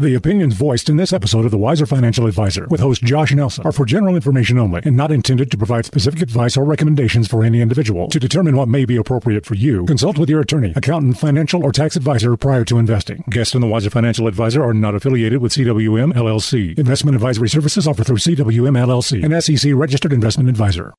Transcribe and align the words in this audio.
The 0.00 0.16
opinions 0.16 0.54
voiced 0.54 0.88
in 0.88 0.96
this 0.96 1.12
episode 1.12 1.44
of 1.44 1.52
The 1.52 1.56
Wiser 1.56 1.86
Financial 1.86 2.26
Advisor 2.26 2.66
with 2.68 2.80
host 2.80 3.04
Josh 3.04 3.32
Nelson 3.32 3.64
are 3.64 3.70
for 3.70 3.86
general 3.86 4.16
information 4.16 4.58
only 4.58 4.80
and 4.84 4.96
not 4.96 5.12
intended 5.12 5.52
to 5.52 5.56
provide 5.56 5.84
specific 5.84 6.20
advice 6.20 6.56
or 6.56 6.64
recommendations 6.64 7.28
for 7.28 7.44
any 7.44 7.60
individual. 7.60 8.08
To 8.08 8.18
determine 8.18 8.56
what 8.56 8.66
may 8.66 8.84
be 8.84 8.96
appropriate 8.96 9.46
for 9.46 9.54
you, 9.54 9.86
consult 9.86 10.18
with 10.18 10.28
your 10.28 10.40
attorney, 10.40 10.72
accountant, 10.74 11.16
financial, 11.18 11.62
or 11.62 11.70
tax 11.70 11.94
advisor 11.94 12.36
prior 12.36 12.64
to 12.64 12.78
investing. 12.78 13.22
Guests 13.30 13.54
on 13.54 13.60
The 13.60 13.68
Wiser 13.68 13.88
Financial 13.88 14.26
Advisor 14.26 14.64
are 14.64 14.74
not 14.74 14.96
affiliated 14.96 15.40
with 15.40 15.52
CWM 15.52 16.12
LLC. 16.14 16.76
Investment 16.76 17.14
advisory 17.14 17.48
services 17.48 17.86
offered 17.86 18.08
through 18.08 18.16
CWM 18.16 18.76
LLC, 18.76 19.22
an 19.24 19.40
SEC 19.40 19.74
registered 19.76 20.12
investment 20.12 20.48
advisor. 20.48 20.92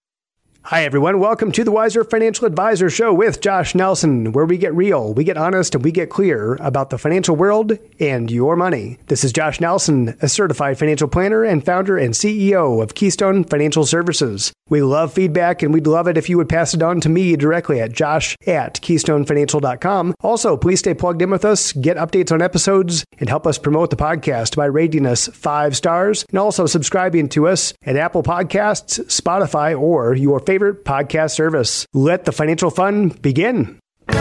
Hi, 0.69 0.83
everyone. 0.83 1.19
Welcome 1.19 1.51
to 1.51 1.63
the 1.63 1.71
Wiser 1.71 2.03
Financial 2.03 2.47
Advisor 2.47 2.89
Show 2.89 3.13
with 3.13 3.39
Josh 3.39 3.75
Nelson, 3.75 4.31
where 4.31 4.47
we 4.47 4.57
get 4.57 4.73
real, 4.73 5.13
we 5.13 5.23
get 5.23 5.37
honest, 5.37 5.75
and 5.75 5.83
we 5.83 5.91
get 5.91 6.09
clear 6.09 6.55
about 6.55 6.89
the 6.89 6.97
financial 6.97 7.35
world 7.35 7.77
and 7.99 8.31
your 8.31 8.55
money. 8.55 8.97
This 9.05 9.23
is 9.23 9.31
Josh 9.31 9.61
Nelson, 9.61 10.17
a 10.23 10.27
certified 10.27 10.79
financial 10.79 11.07
planner 11.07 11.43
and 11.43 11.63
founder 11.63 11.99
and 11.99 12.15
CEO 12.15 12.81
of 12.81 12.95
Keystone 12.95 13.43
Financial 13.43 13.85
Services. 13.85 14.51
We 14.67 14.81
love 14.81 15.13
feedback, 15.13 15.61
and 15.61 15.71
we'd 15.71 15.85
love 15.85 16.07
it 16.07 16.17
if 16.17 16.27
you 16.29 16.37
would 16.37 16.49
pass 16.49 16.73
it 16.73 16.81
on 16.81 16.99
to 17.01 17.09
me 17.09 17.35
directly 17.35 17.79
at 17.79 17.91
josh 17.91 18.35
at 18.47 18.81
keystonefinancial.com. 18.81 20.15
Also, 20.21 20.57
please 20.57 20.79
stay 20.79 20.95
plugged 20.95 21.21
in 21.21 21.29
with 21.29 21.45
us, 21.45 21.73
get 21.73 21.97
updates 21.97 22.31
on 22.31 22.41
episodes, 22.41 23.05
and 23.19 23.29
help 23.29 23.45
us 23.45 23.59
promote 23.59 23.91
the 23.91 23.95
podcast 23.95 24.55
by 24.55 24.65
rating 24.65 25.05
us 25.05 25.27
five 25.27 25.77
stars 25.77 26.25
and 26.29 26.39
also 26.39 26.65
subscribing 26.65 27.29
to 27.29 27.47
us 27.47 27.75
at 27.83 27.95
Apple 27.95 28.23
Podcasts, 28.23 28.99
Spotify, 29.05 29.79
or 29.79 30.15
your 30.15 30.39
favorite 30.39 30.54
favorite 30.55 30.85
podcast 30.85 31.31
service. 31.31 31.85
Let 31.93 32.23
the 32.23 32.31
financial 32.31 32.69
fun 32.69 33.09
begin. 33.09 33.77
All 34.07 34.15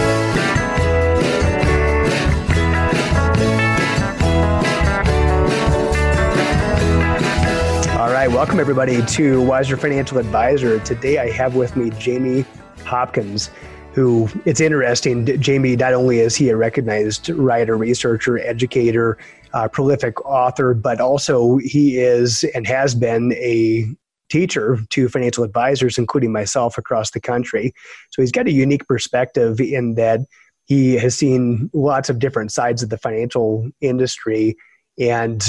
right, 8.10 8.26
welcome 8.26 8.58
everybody 8.58 9.00
to 9.06 9.40
Wiser 9.42 9.76
Financial 9.76 10.18
Advisor. 10.18 10.80
Today 10.80 11.18
I 11.18 11.30
have 11.30 11.54
with 11.54 11.76
me 11.76 11.90
Jamie 12.00 12.44
Hopkins, 12.84 13.48
who 13.92 14.28
it's 14.44 14.60
interesting. 14.60 15.40
Jamie, 15.40 15.76
not 15.76 15.94
only 15.94 16.18
is 16.18 16.34
he 16.34 16.48
a 16.48 16.56
recognized 16.56 17.28
writer, 17.28 17.76
researcher, 17.76 18.40
educator, 18.40 19.18
uh, 19.52 19.68
prolific 19.68 20.20
author, 20.26 20.74
but 20.74 21.00
also 21.00 21.58
he 21.58 22.00
is 22.00 22.42
and 22.56 22.66
has 22.66 22.96
been 22.96 23.32
a 23.34 23.86
teacher 24.30 24.78
to 24.90 25.08
financial 25.08 25.44
advisors, 25.44 25.98
including 25.98 26.32
myself 26.32 26.78
across 26.78 27.10
the 27.10 27.20
country. 27.20 27.72
So 28.10 28.22
he's 28.22 28.32
got 28.32 28.46
a 28.46 28.52
unique 28.52 28.86
perspective 28.86 29.60
in 29.60 29.94
that 29.94 30.20
he 30.66 30.94
has 30.94 31.16
seen 31.16 31.70
lots 31.74 32.08
of 32.08 32.18
different 32.18 32.52
sides 32.52 32.82
of 32.82 32.88
the 32.88 32.98
financial 32.98 33.68
industry. 33.80 34.56
And 34.98 35.42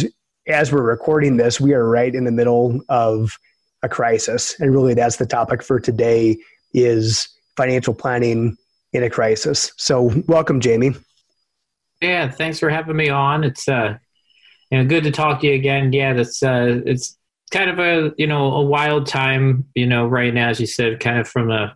as 0.48 0.72
we're 0.72 0.82
recording 0.82 1.38
this, 1.38 1.60
we 1.60 1.74
are 1.74 1.88
right 1.88 2.14
in 2.14 2.26
the 2.26 2.32
middle 2.32 2.82
of 2.90 3.32
a 3.82 3.90
crisis. 3.90 4.60
And 4.60 4.74
really 4.74 4.94
that's 4.94 5.18
the 5.18 5.26
topic 5.26 5.64
for 5.64 5.80
today 5.80 6.38
is 6.74 7.30
financial 7.56 7.94
planning 7.94 8.58
in 8.94 9.04
a 9.04 9.10
crisis. 9.10 9.72
So 9.78 10.12
welcome, 10.28 10.60
Jamie. 10.60 10.94
Yeah, 12.02 12.30
thanks 12.30 12.60
for 12.60 12.70
having 12.70 12.96
me 12.96 13.10
on. 13.10 13.44
It's 13.44 13.68
uh 13.68 13.98
you 14.70 14.78
know 14.78 14.86
good 14.86 15.04
to 15.06 15.12
talk 15.12 15.42
to 15.42 15.48
you 15.48 15.54
again. 15.54 15.94
Yeah, 15.94 16.14
that's 16.14 16.44
uh 16.44 16.82
it's 16.86 17.18
kind 17.52 17.70
of 17.70 17.80
a 17.80 18.14
you 18.18 18.28
know 18.28 18.54
a 18.54 18.62
wild 18.62 19.06
time 19.06 19.66
you 19.76 19.86
know 19.86 20.06
right 20.08 20.34
now 20.34 20.50
as 20.50 20.60
you 20.60 20.68
said 20.68 21.00
kind 21.00 21.20
of 21.20 21.28
from 21.28 21.52
a 21.52 21.76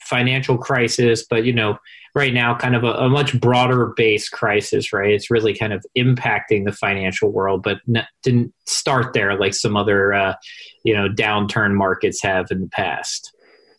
financial 0.00 0.56
crisis 0.56 1.24
but 1.28 1.44
you 1.44 1.52
know 1.52 1.78
right 2.16 2.32
now 2.32 2.56
kind 2.56 2.74
of 2.74 2.82
a, 2.82 2.92
a 2.94 3.08
much 3.10 3.38
broader 3.40 3.92
base 3.94 4.28
crisis 4.30 4.92
right? 4.92 5.10
It's 5.10 5.30
really 5.30 5.54
kind 5.54 5.74
of 5.74 5.84
impacting 5.96 6.64
the 6.64 6.72
financial 6.72 7.30
world 7.30 7.62
but 7.62 7.78
didn't 8.22 8.54
start 8.64 9.12
there 9.12 9.38
like 9.38 9.54
some 9.54 9.76
other 9.76 10.14
uh, 10.14 10.34
you 10.82 10.94
know 10.94 11.08
downturn 11.08 11.74
markets 11.74 12.22
have 12.22 12.50
in 12.50 12.62
the 12.62 12.68
past. 12.68 13.32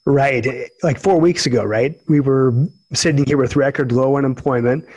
Right. 0.06 0.48
Like 0.84 1.00
four 1.00 1.20
weeks 1.20 1.48
ago 1.48 1.64
right? 1.64 2.00
We 2.08 2.20
were 2.20 2.54
sitting 2.94 3.26
here 3.26 3.38
with 3.38 3.56
record 3.56 3.92
low 3.92 4.18
unemployment 4.18 4.88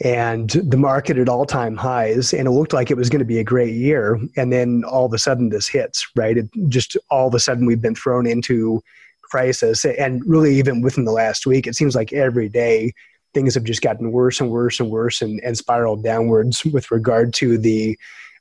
and 0.00 0.50
the 0.50 0.76
market 0.76 1.16
at 1.16 1.28
all 1.28 1.46
time 1.46 1.76
highs 1.76 2.34
and 2.34 2.46
it 2.46 2.50
looked 2.50 2.74
like 2.74 2.90
it 2.90 2.96
was 2.96 3.08
going 3.08 3.20
to 3.20 3.24
be 3.24 3.38
a 3.38 3.44
great 3.44 3.74
year. 3.74 4.20
And 4.36 4.52
then 4.52 4.84
all 4.84 5.06
of 5.06 5.12
a 5.12 5.18
sudden 5.18 5.48
this 5.48 5.68
hits 5.68 6.06
right? 6.14 6.36
It 6.36 6.48
just 6.68 6.96
all 7.10 7.28
of 7.28 7.34
a 7.34 7.40
sudden 7.40 7.64
we've 7.64 7.80
been 7.80 7.94
thrown 7.94 8.26
into 8.26 8.82
crisis. 9.22 9.84
And 9.84 10.22
really 10.26 10.54
even 10.56 10.82
within 10.82 11.06
the 11.06 11.12
last 11.12 11.46
week 11.46 11.66
it 11.66 11.74
seems 11.74 11.94
like 11.94 12.12
every 12.12 12.48
day 12.48 12.92
things 13.32 13.54
have 13.54 13.64
just 13.64 13.82
gotten 13.82 14.12
worse 14.12 14.40
and 14.40 14.50
worse 14.50 14.80
and 14.80 14.90
worse 14.90 15.22
and, 15.22 15.40
and 15.42 15.56
spiraled 15.56 16.04
downwards 16.04 16.64
with 16.64 16.90
regard 16.90 17.32
to 17.34 17.56
the 17.56 17.98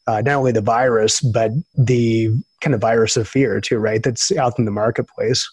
uh, 0.07 0.22
not 0.22 0.35
only 0.35 0.51
the 0.51 0.61
virus 0.61 1.22
but 1.22 1.51
the 1.77 2.29
kind 2.61 2.75
of 2.75 2.81
virus 2.81 3.16
of 3.16 3.29
fear 3.29 3.61
too 3.61 3.77
right? 3.77 4.03
That's 4.03 4.31
out 4.33 4.59
in 4.59 4.66
the 4.66 4.72
marketplace 4.72 5.49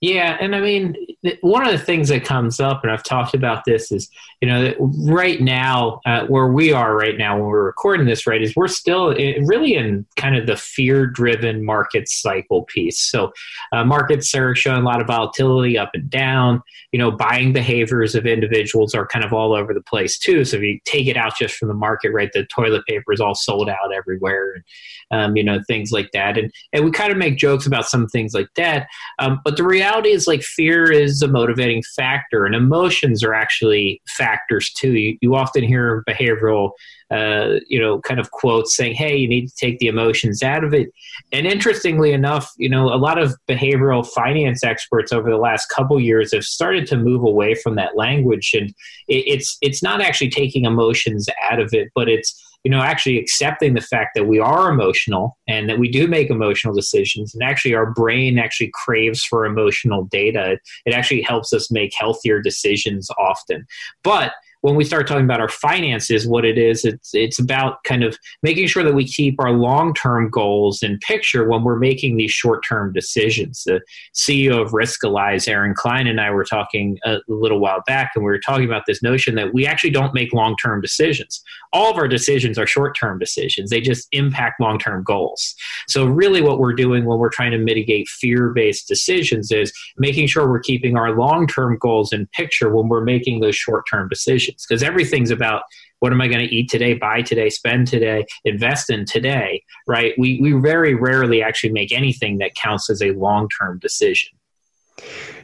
yeah, 0.00 0.38
and 0.40 0.56
I 0.56 0.60
mean, 0.60 0.96
one 1.42 1.66
of 1.66 1.72
the 1.72 1.78
things 1.78 2.08
that 2.08 2.24
comes 2.24 2.58
up, 2.58 2.82
and 2.82 2.90
I've 2.90 3.02
talked 3.02 3.34
about 3.34 3.64
this, 3.66 3.92
is 3.92 4.08
you 4.40 4.48
know, 4.48 4.74
right 4.78 5.38
now, 5.42 6.00
uh, 6.06 6.24
where 6.26 6.48
we 6.48 6.72
are 6.72 6.96
right 6.96 7.18
now 7.18 7.36
when 7.36 7.44
we're 7.44 7.66
recording 7.66 8.06
this, 8.06 8.26
right, 8.26 8.40
is 8.40 8.56
we're 8.56 8.68
still 8.68 9.10
in, 9.10 9.46
really 9.46 9.74
in 9.74 10.06
kind 10.16 10.34
of 10.36 10.46
the 10.46 10.56
fear-driven 10.56 11.62
market 11.62 12.08
cycle 12.08 12.62
piece. 12.62 12.98
So, 12.98 13.32
uh, 13.72 13.84
markets 13.84 14.34
are 14.34 14.54
showing 14.54 14.80
a 14.80 14.84
lot 14.84 15.02
of 15.02 15.06
volatility 15.06 15.76
up 15.76 15.90
and 15.92 16.08
down. 16.08 16.62
You 16.92 16.98
know, 16.98 17.10
buying 17.10 17.52
behaviors 17.52 18.14
of 18.14 18.26
individuals 18.26 18.94
are 18.94 19.06
kind 19.06 19.24
of 19.24 19.34
all 19.34 19.52
over 19.52 19.74
the 19.74 19.82
place 19.82 20.18
too. 20.18 20.46
So, 20.46 20.56
if 20.56 20.62
you 20.62 20.80
take 20.86 21.08
it 21.08 21.18
out 21.18 21.36
just 21.36 21.56
from 21.56 21.68
the 21.68 21.74
market, 21.74 22.12
right, 22.12 22.30
the 22.32 22.46
toilet 22.46 22.86
paper 22.86 23.12
is 23.12 23.20
all 23.20 23.34
sold 23.34 23.68
out 23.68 23.92
everywhere, 23.94 24.54
and 24.54 24.64
um, 25.10 25.36
you 25.36 25.44
know, 25.44 25.60
things 25.66 25.92
like 25.92 26.10
that. 26.12 26.38
And 26.38 26.50
and 26.72 26.86
we 26.86 26.90
kind 26.90 27.12
of 27.12 27.18
make 27.18 27.36
jokes 27.36 27.66
about 27.66 27.84
some 27.84 28.06
things 28.08 28.32
like 28.32 28.48
that, 28.56 28.86
um, 29.18 29.42
but 29.44 29.58
the 29.58 29.64
reality 29.64 29.89
reality 29.90 30.10
is 30.10 30.26
like 30.26 30.42
fear 30.42 30.90
is 30.90 31.20
a 31.22 31.28
motivating 31.28 31.82
factor, 31.96 32.46
and 32.46 32.54
emotions 32.54 33.24
are 33.24 33.34
actually 33.34 34.00
factors 34.08 34.72
too. 34.72 34.92
You, 34.92 35.18
you 35.20 35.34
often 35.34 35.64
hear 35.64 36.04
behavioral, 36.08 36.72
uh, 37.10 37.56
you 37.66 37.80
know, 37.80 38.00
kind 38.00 38.20
of 38.20 38.30
quotes 38.30 38.76
saying, 38.76 38.94
"Hey, 38.94 39.16
you 39.16 39.28
need 39.28 39.48
to 39.48 39.54
take 39.56 39.78
the 39.78 39.88
emotions 39.88 40.42
out 40.42 40.64
of 40.64 40.74
it." 40.74 40.90
And 41.32 41.46
interestingly 41.46 42.12
enough, 42.12 42.52
you 42.56 42.68
know, 42.68 42.92
a 42.92 42.96
lot 42.96 43.18
of 43.18 43.34
behavioral 43.48 44.06
finance 44.06 44.62
experts 44.62 45.12
over 45.12 45.30
the 45.30 45.36
last 45.36 45.66
couple 45.66 45.98
years 46.00 46.32
have 46.32 46.44
started 46.44 46.86
to 46.88 46.96
move 46.96 47.22
away 47.22 47.54
from 47.54 47.74
that 47.76 47.96
language, 47.96 48.52
and 48.54 48.70
it, 49.08 49.24
it's 49.26 49.58
it's 49.60 49.82
not 49.82 50.00
actually 50.00 50.30
taking 50.30 50.64
emotions 50.64 51.28
out 51.50 51.58
of 51.58 51.72
it, 51.72 51.88
but 51.94 52.08
it's 52.08 52.46
you 52.64 52.70
know, 52.70 52.82
actually 52.82 53.18
accepting 53.18 53.74
the 53.74 53.80
fact 53.80 54.10
that 54.14 54.26
we 54.26 54.38
are 54.38 54.70
emotional 54.70 55.38
and 55.48 55.68
that 55.68 55.78
we 55.78 55.88
do 55.88 56.06
make 56.06 56.28
emotional 56.28 56.74
decisions, 56.74 57.34
and 57.34 57.42
actually 57.42 57.74
our 57.74 57.90
brain 57.92 58.38
actually 58.38 58.70
craves 58.74 59.24
for 59.24 59.46
emotional 59.46 60.04
data. 60.04 60.58
It 60.84 60.94
actually 60.94 61.22
helps 61.22 61.52
us 61.52 61.70
make 61.70 61.94
healthier 61.98 62.40
decisions 62.42 63.08
often. 63.18 63.66
But 64.04 64.32
when 64.62 64.74
we 64.74 64.84
start 64.84 65.06
talking 65.06 65.24
about 65.24 65.40
our 65.40 65.48
finances, 65.48 66.26
what 66.26 66.44
it 66.44 66.58
is, 66.58 66.84
it's 66.84 67.14
it's 67.14 67.38
about 67.38 67.82
kind 67.84 68.04
of 68.04 68.16
making 68.42 68.66
sure 68.66 68.82
that 68.82 68.94
we 68.94 69.06
keep 69.06 69.40
our 69.40 69.52
long 69.52 69.94
term 69.94 70.28
goals 70.28 70.82
in 70.82 70.98
picture 70.98 71.48
when 71.48 71.64
we're 71.64 71.78
making 71.78 72.16
these 72.16 72.30
short 72.30 72.64
term 72.66 72.92
decisions. 72.92 73.64
The 73.64 73.80
CEO 74.14 74.60
of 74.60 74.72
Riskalyze, 74.72 75.48
Aaron 75.48 75.74
Klein, 75.74 76.06
and 76.06 76.20
I 76.20 76.30
were 76.30 76.44
talking 76.44 76.98
a 77.04 77.18
little 77.28 77.58
while 77.58 77.82
back, 77.86 78.12
and 78.14 78.24
we 78.24 78.30
were 78.30 78.38
talking 78.38 78.66
about 78.66 78.84
this 78.86 79.02
notion 79.02 79.34
that 79.36 79.54
we 79.54 79.66
actually 79.66 79.90
don't 79.90 80.14
make 80.14 80.32
long 80.32 80.56
term 80.62 80.80
decisions. 80.80 81.42
All 81.72 81.90
of 81.90 81.96
our 81.96 82.08
decisions 82.08 82.58
are 82.58 82.66
short 82.66 82.96
term 82.96 83.18
decisions; 83.18 83.70
they 83.70 83.80
just 83.80 84.08
impact 84.12 84.60
long 84.60 84.78
term 84.78 85.02
goals. 85.02 85.54
So, 85.88 86.04
really, 86.04 86.42
what 86.42 86.58
we're 86.58 86.74
doing 86.74 87.06
when 87.06 87.18
we're 87.18 87.30
trying 87.30 87.52
to 87.52 87.58
mitigate 87.58 88.08
fear 88.08 88.50
based 88.50 88.88
decisions 88.88 89.50
is 89.50 89.72
making 89.96 90.26
sure 90.26 90.48
we're 90.48 90.60
keeping 90.60 90.96
our 90.96 91.16
long 91.16 91.46
term 91.46 91.78
goals 91.78 92.12
in 92.12 92.26
picture 92.34 92.74
when 92.74 92.88
we're 92.88 93.04
making 93.04 93.40
those 93.40 93.56
short 93.56 93.86
term 93.90 94.08
decisions 94.08 94.49
decisions 94.52 94.66
because 94.66 94.82
everything's 94.82 95.30
about 95.30 95.62
what 96.00 96.12
am 96.12 96.20
I 96.20 96.28
going 96.28 96.46
to 96.46 96.54
eat 96.54 96.70
today, 96.70 96.94
buy 96.94 97.22
today, 97.22 97.50
spend 97.50 97.86
today, 97.86 98.24
invest 98.44 98.90
in 98.90 99.04
today, 99.04 99.62
right? 99.86 100.14
We, 100.18 100.40
we 100.40 100.52
very 100.52 100.94
rarely 100.94 101.42
actually 101.42 101.72
make 101.72 101.92
anything 101.92 102.38
that 102.38 102.54
counts 102.54 102.90
as 102.90 103.02
a 103.02 103.12
long 103.12 103.48
term 103.48 103.78
decision. 103.78 104.30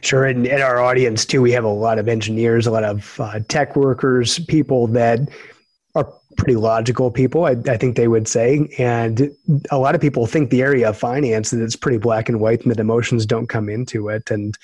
Sure. 0.01 0.25
And 0.25 0.45
in 0.45 0.61
our 0.61 0.79
audience, 0.79 1.25
too, 1.25 1.41
we 1.41 1.51
have 1.51 1.63
a 1.63 1.69
lot 1.69 1.99
of 1.99 2.07
engineers, 2.07 2.67
a 2.67 2.71
lot 2.71 2.83
of 2.83 3.19
uh, 3.19 3.39
tech 3.47 3.75
workers, 3.75 4.39
people 4.39 4.87
that 4.87 5.19
are 5.95 6.11
pretty 6.37 6.55
logical 6.55 7.09
people, 7.09 7.45
I, 7.45 7.51
I, 7.67 7.77
think 7.77 7.95
they 7.95 8.07
would 8.07 8.27
say. 8.27 8.69
And 8.77 9.35
a 9.71 9.79
lot 9.79 9.95
of 9.95 10.01
people 10.01 10.27
think 10.27 10.51
the 10.51 10.61
area 10.61 10.89
of 10.89 10.97
finance 10.97 11.49
that 11.49 11.63
it's 11.63 11.75
pretty 11.75 11.97
black 11.97 12.29
and 12.29 12.39
white 12.39 12.61
and 12.61 12.71
that 12.71 12.79
emotions 12.79 13.25
don't 13.25 13.47
come 13.47 13.69
into 13.69 14.09
it. 14.09 14.29
And 14.29 14.55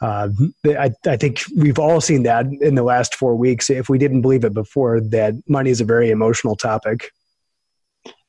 uh, 0.00 0.28
I, 0.66 0.90
I, 1.06 1.16
think 1.16 1.42
we've 1.56 1.78
all 1.78 2.00
seen 2.00 2.22
that 2.24 2.46
in 2.60 2.74
the 2.74 2.82
last 2.82 3.14
four 3.14 3.34
weeks. 3.34 3.70
If 3.70 3.88
we 3.88 3.96
didn't 3.96 4.20
believe 4.20 4.44
it 4.44 4.52
before, 4.52 5.00
that 5.00 5.34
money 5.48 5.70
is 5.70 5.80
a 5.80 5.84
very 5.84 6.10
emotional 6.10 6.54
topic. 6.54 7.12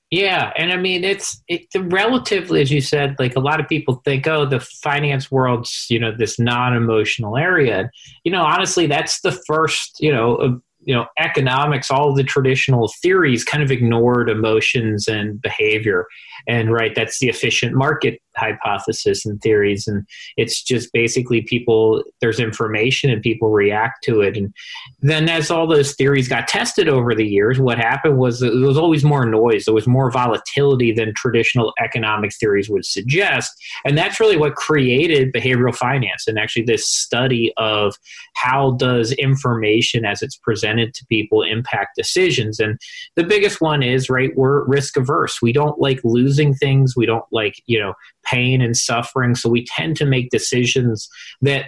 Yeah, 0.09 0.53
and 0.57 0.71
I 0.71 0.77
mean 0.77 1.03
it's 1.03 1.43
it's 1.49 1.75
relatively, 1.75 2.61
as 2.61 2.71
you 2.71 2.79
said, 2.79 3.17
like 3.19 3.35
a 3.35 3.41
lot 3.41 3.59
of 3.59 3.67
people 3.67 4.01
think, 4.05 4.25
oh, 4.25 4.45
the 4.45 4.61
finance 4.61 5.29
world's 5.29 5.85
you 5.89 5.99
know 5.99 6.13
this 6.17 6.39
non-emotional 6.39 7.35
area. 7.35 7.91
You 8.23 8.31
know, 8.31 8.43
honestly, 8.43 8.87
that's 8.87 9.19
the 9.19 9.33
first 9.45 9.97
you 9.99 10.13
know 10.13 10.61
you 10.87 10.95
know 10.95 11.05
economics 11.19 11.91
all 11.91 12.15
the 12.15 12.23
traditional 12.23 12.91
theories 13.01 13.43
kind 13.43 13.61
of 13.61 13.69
ignored 13.69 14.29
emotions 14.29 15.07
and 15.07 15.41
behavior 15.41 16.05
and 16.47 16.71
right 16.71 16.93
that's 16.95 17.19
the 17.19 17.29
efficient 17.29 17.75
market 17.75 18.19
hypothesis 18.37 19.25
and 19.25 19.41
theories. 19.41 19.87
And 19.87 20.07
it's 20.37 20.61
just 20.63 20.91
basically 20.93 21.41
people 21.41 22.03
there's 22.21 22.39
information 22.39 23.09
and 23.09 23.21
people 23.21 23.49
react 23.49 24.03
to 24.05 24.21
it. 24.21 24.37
And 24.37 24.53
then 25.01 25.27
as 25.27 25.51
all 25.51 25.67
those 25.67 25.95
theories 25.95 26.27
got 26.27 26.47
tested 26.47 26.87
over 26.87 27.13
the 27.13 27.25
years 27.25 27.59
what 27.59 27.77
happened 27.77 28.17
was 28.17 28.39
there 28.39 28.51
was 28.51 28.77
always 28.77 29.03
more 29.03 29.25
noise. 29.25 29.65
There 29.65 29.73
was 29.73 29.87
more 29.87 30.11
volatility 30.11 30.91
than 30.91 31.13
traditional 31.13 31.73
economic 31.83 32.33
theories 32.33 32.69
would 32.69 32.85
suggest. 32.85 33.51
And 33.83 33.97
that's 33.97 34.19
really 34.19 34.37
what 34.37 34.55
created 34.55 35.33
behavioral 35.33 35.75
finance 35.75 36.27
and 36.27 36.37
actually 36.39 36.63
this 36.63 36.87
study 36.87 37.51
of 37.57 37.95
how 38.35 38.71
does 38.71 39.11
information 39.13 40.05
as 40.05 40.21
it's 40.21 40.37
presented 40.37 40.93
to 40.93 41.05
people 41.07 41.41
impact 41.41 41.95
decisions. 41.95 42.59
And 42.59 42.79
the 43.15 43.23
biggest 43.23 43.61
one 43.61 43.81
is 43.81 44.09
right 44.09 44.35
we're 44.35 44.65
risk 44.65 44.97
averse 44.97 45.41
we 45.41 45.51
don't 45.51 45.79
like 45.79 45.99
losing 46.03 46.36
things 46.53 46.95
we 46.95 47.05
don't 47.05 47.25
like 47.31 47.55
you 47.65 47.79
know 47.79 47.93
pain 48.29 48.61
and 48.61 48.75
suffering. 48.75 49.35
So 49.35 49.49
we 49.49 49.65
tend 49.65 49.95
to 49.97 50.05
make 50.05 50.29
decisions 50.29 51.07
that 51.41 51.65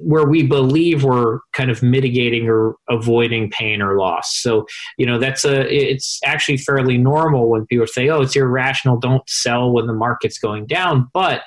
where 0.00 0.26
we 0.26 0.42
believe 0.42 1.04
we're 1.04 1.40
kind 1.52 1.70
of 1.70 1.82
mitigating 1.82 2.48
or 2.48 2.76
avoiding 2.88 3.50
pain 3.50 3.80
or 3.80 3.96
loss. 3.96 4.36
So, 4.40 4.66
you 4.98 5.06
know, 5.06 5.18
that's 5.18 5.44
a, 5.44 5.72
it's 5.72 6.20
actually 6.24 6.58
fairly 6.58 6.98
normal 6.98 7.48
when 7.48 7.66
people 7.66 7.86
say, 7.86 8.08
oh, 8.08 8.22
it's 8.22 8.36
irrational, 8.36 8.98
don't 8.98 9.28
sell 9.28 9.72
when 9.72 9.86
the 9.86 9.94
market's 9.94 10.38
going 10.38 10.66
down. 10.66 11.10
But 11.12 11.42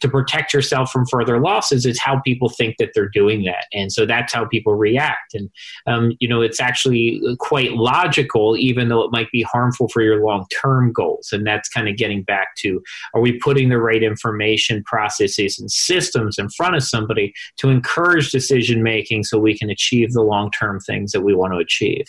to 0.00 0.08
protect 0.08 0.52
yourself 0.52 0.90
from 0.90 1.06
further 1.06 1.40
losses, 1.40 1.86
it's 1.86 2.00
how 2.00 2.20
people 2.20 2.48
think 2.48 2.76
that 2.78 2.90
they're 2.94 3.08
doing 3.08 3.44
that. 3.44 3.66
And 3.72 3.92
so 3.92 4.06
that's 4.06 4.32
how 4.32 4.46
people 4.46 4.74
react. 4.74 5.34
And, 5.34 5.50
um, 5.86 6.12
you 6.18 6.28
know, 6.28 6.40
it's 6.40 6.60
actually 6.60 7.20
quite 7.38 7.72
logical, 7.72 8.56
even 8.56 8.88
though 8.88 9.02
it 9.02 9.12
might 9.12 9.30
be 9.30 9.42
harmful 9.42 9.88
for 9.88 10.02
your 10.02 10.24
long 10.24 10.46
term 10.62 10.92
goals. 10.92 11.28
And 11.32 11.46
that's 11.46 11.68
kind 11.68 11.88
of 11.88 11.96
getting 11.98 12.22
back 12.22 12.48
to 12.58 12.80
are 13.14 13.20
we 13.20 13.38
putting 13.38 13.68
the 13.68 13.78
right 13.78 14.02
information 14.02 14.82
processes 14.84 15.58
and 15.58 15.70
systems 15.70 16.38
in 16.38 16.48
front 16.50 16.76
of 16.76 16.82
somebody 16.82 17.32
to 17.58 17.68
encourage 17.68 18.30
decision 18.30 18.82
making 18.82 19.24
so 19.24 19.38
we 19.38 19.56
can 19.56 19.70
achieve 19.70 20.12
the 20.12 20.22
long 20.22 20.50
term 20.50 20.80
things 20.80 21.12
that 21.12 21.22
we 21.22 21.34
want 21.34 21.52
to 21.52 21.58
achieve. 21.58 22.06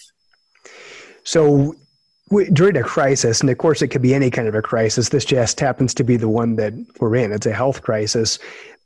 So, 1.23 1.75
during 2.53 2.77
a 2.77 2.83
crisis, 2.83 3.41
and 3.41 3.49
of 3.49 3.57
course 3.57 3.81
it 3.81 3.87
could 3.87 4.03
be 4.03 4.13
any 4.13 4.29
kind 4.29 4.47
of 4.47 4.53
a 4.53 4.61
crisis, 4.61 5.09
this 5.09 5.25
just 5.25 5.59
happens 5.59 5.95
to 5.95 6.03
be 6.03 6.15
the 6.15 6.29
one 6.29 6.57
that 6.57 6.73
we're 6.99 7.15
in. 7.15 7.31
It's 7.31 7.47
a 7.47 7.53
health 7.53 7.81
crisis. 7.81 8.37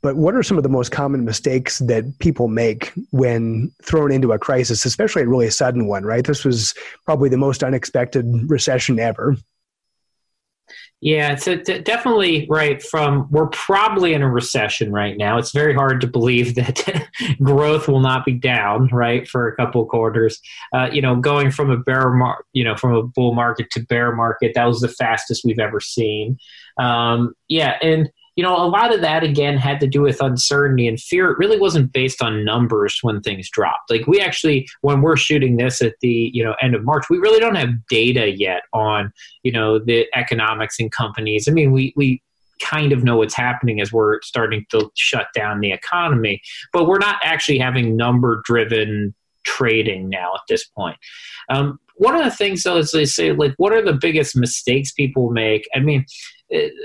But 0.04 0.16
what 0.16 0.34
are 0.34 0.42
some 0.42 0.58
of 0.58 0.62
the 0.62 0.68
most 0.68 0.92
common 0.92 1.24
mistakes 1.24 1.78
that 1.78 2.18
people 2.18 2.48
make 2.48 2.92
when 3.10 3.72
thrown 3.82 4.12
into 4.12 4.32
a 4.32 4.38
crisis, 4.38 4.84
especially 4.84 5.22
a 5.22 5.26
really 5.26 5.48
sudden 5.48 5.86
one, 5.86 6.04
right? 6.04 6.24
This 6.24 6.44
was 6.44 6.74
probably 7.06 7.30
the 7.30 7.38
most 7.38 7.62
unexpected 7.62 8.26
recession 8.50 8.98
ever. 8.98 9.34
Yeah, 11.00 11.38
a, 11.46 11.56
definitely 11.56 12.46
right. 12.48 12.82
From 12.82 13.28
we're 13.30 13.48
probably 13.48 14.14
in 14.14 14.22
a 14.22 14.30
recession 14.30 14.90
right 14.90 15.18
now. 15.18 15.36
It's 15.36 15.52
very 15.52 15.74
hard 15.74 16.00
to 16.00 16.06
believe 16.06 16.54
that 16.54 17.08
growth 17.42 17.88
will 17.88 18.00
not 18.00 18.24
be 18.24 18.32
down 18.32 18.88
right 18.88 19.28
for 19.28 19.46
a 19.46 19.56
couple 19.56 19.84
quarters. 19.84 20.40
Uh, 20.72 20.88
you 20.90 21.02
know, 21.02 21.16
going 21.16 21.50
from 21.50 21.70
a 21.70 21.76
bear 21.76 22.10
mar- 22.10 22.44
you 22.54 22.64
know, 22.64 22.74
from 22.74 22.94
a 22.94 23.02
bull 23.02 23.34
market 23.34 23.70
to 23.72 23.80
bear 23.80 24.14
market, 24.14 24.52
that 24.54 24.64
was 24.64 24.80
the 24.80 24.88
fastest 24.88 25.44
we've 25.44 25.58
ever 25.58 25.78
seen. 25.78 26.38
Um, 26.78 27.34
yeah, 27.48 27.76
and 27.82 28.10
you 28.36 28.42
know, 28.42 28.56
a 28.56 28.66
lot 28.66 28.92
of 28.92 29.00
that 29.00 29.22
again 29.22 29.56
had 29.56 29.78
to 29.80 29.86
do 29.86 30.02
with 30.02 30.20
uncertainty 30.20 30.88
and 30.88 31.00
fear. 31.00 31.30
It 31.30 31.38
really 31.38 31.58
wasn't 31.58 31.92
based 31.92 32.20
on 32.20 32.44
numbers 32.44 32.98
when 33.02 33.20
things 33.20 33.48
dropped. 33.48 33.90
Like 33.90 34.06
we 34.06 34.20
actually, 34.20 34.68
when 34.80 35.02
we're 35.02 35.16
shooting 35.16 35.56
this 35.56 35.80
at 35.80 35.94
the 36.00 36.30
you 36.32 36.42
know 36.42 36.54
end 36.60 36.74
of 36.74 36.84
March, 36.84 37.04
we 37.08 37.18
really 37.18 37.38
don't 37.38 37.54
have 37.54 37.70
data 37.88 38.30
yet 38.30 38.62
on 38.72 39.12
you 39.42 39.52
know 39.52 39.78
the 39.78 40.06
economics 40.14 40.80
in 40.80 40.90
companies. 40.90 41.46
I 41.48 41.52
mean, 41.52 41.70
we 41.70 41.92
we 41.96 42.22
kind 42.60 42.92
of 42.92 43.04
know 43.04 43.16
what's 43.16 43.34
happening 43.34 43.80
as 43.80 43.92
we're 43.92 44.20
starting 44.22 44.64
to 44.70 44.90
shut 44.96 45.28
down 45.34 45.60
the 45.60 45.72
economy, 45.72 46.40
but 46.72 46.86
we're 46.86 46.98
not 46.98 47.16
actually 47.22 47.58
having 47.58 47.96
number 47.96 48.42
driven 48.44 49.14
trading 49.44 50.08
now 50.08 50.32
at 50.34 50.40
this 50.48 50.64
point. 50.64 50.96
Um, 51.50 51.78
one 51.96 52.16
of 52.16 52.24
the 52.24 52.30
things 52.30 52.62
though 52.62 52.78
is 52.78 52.90
they 52.90 53.04
say 53.04 53.32
like 53.32 53.54
what 53.56 53.72
are 53.72 53.84
the 53.84 53.92
biggest 53.92 54.36
mistakes 54.36 54.92
people 54.92 55.30
make 55.30 55.68
i 55.76 55.78
mean 55.78 56.04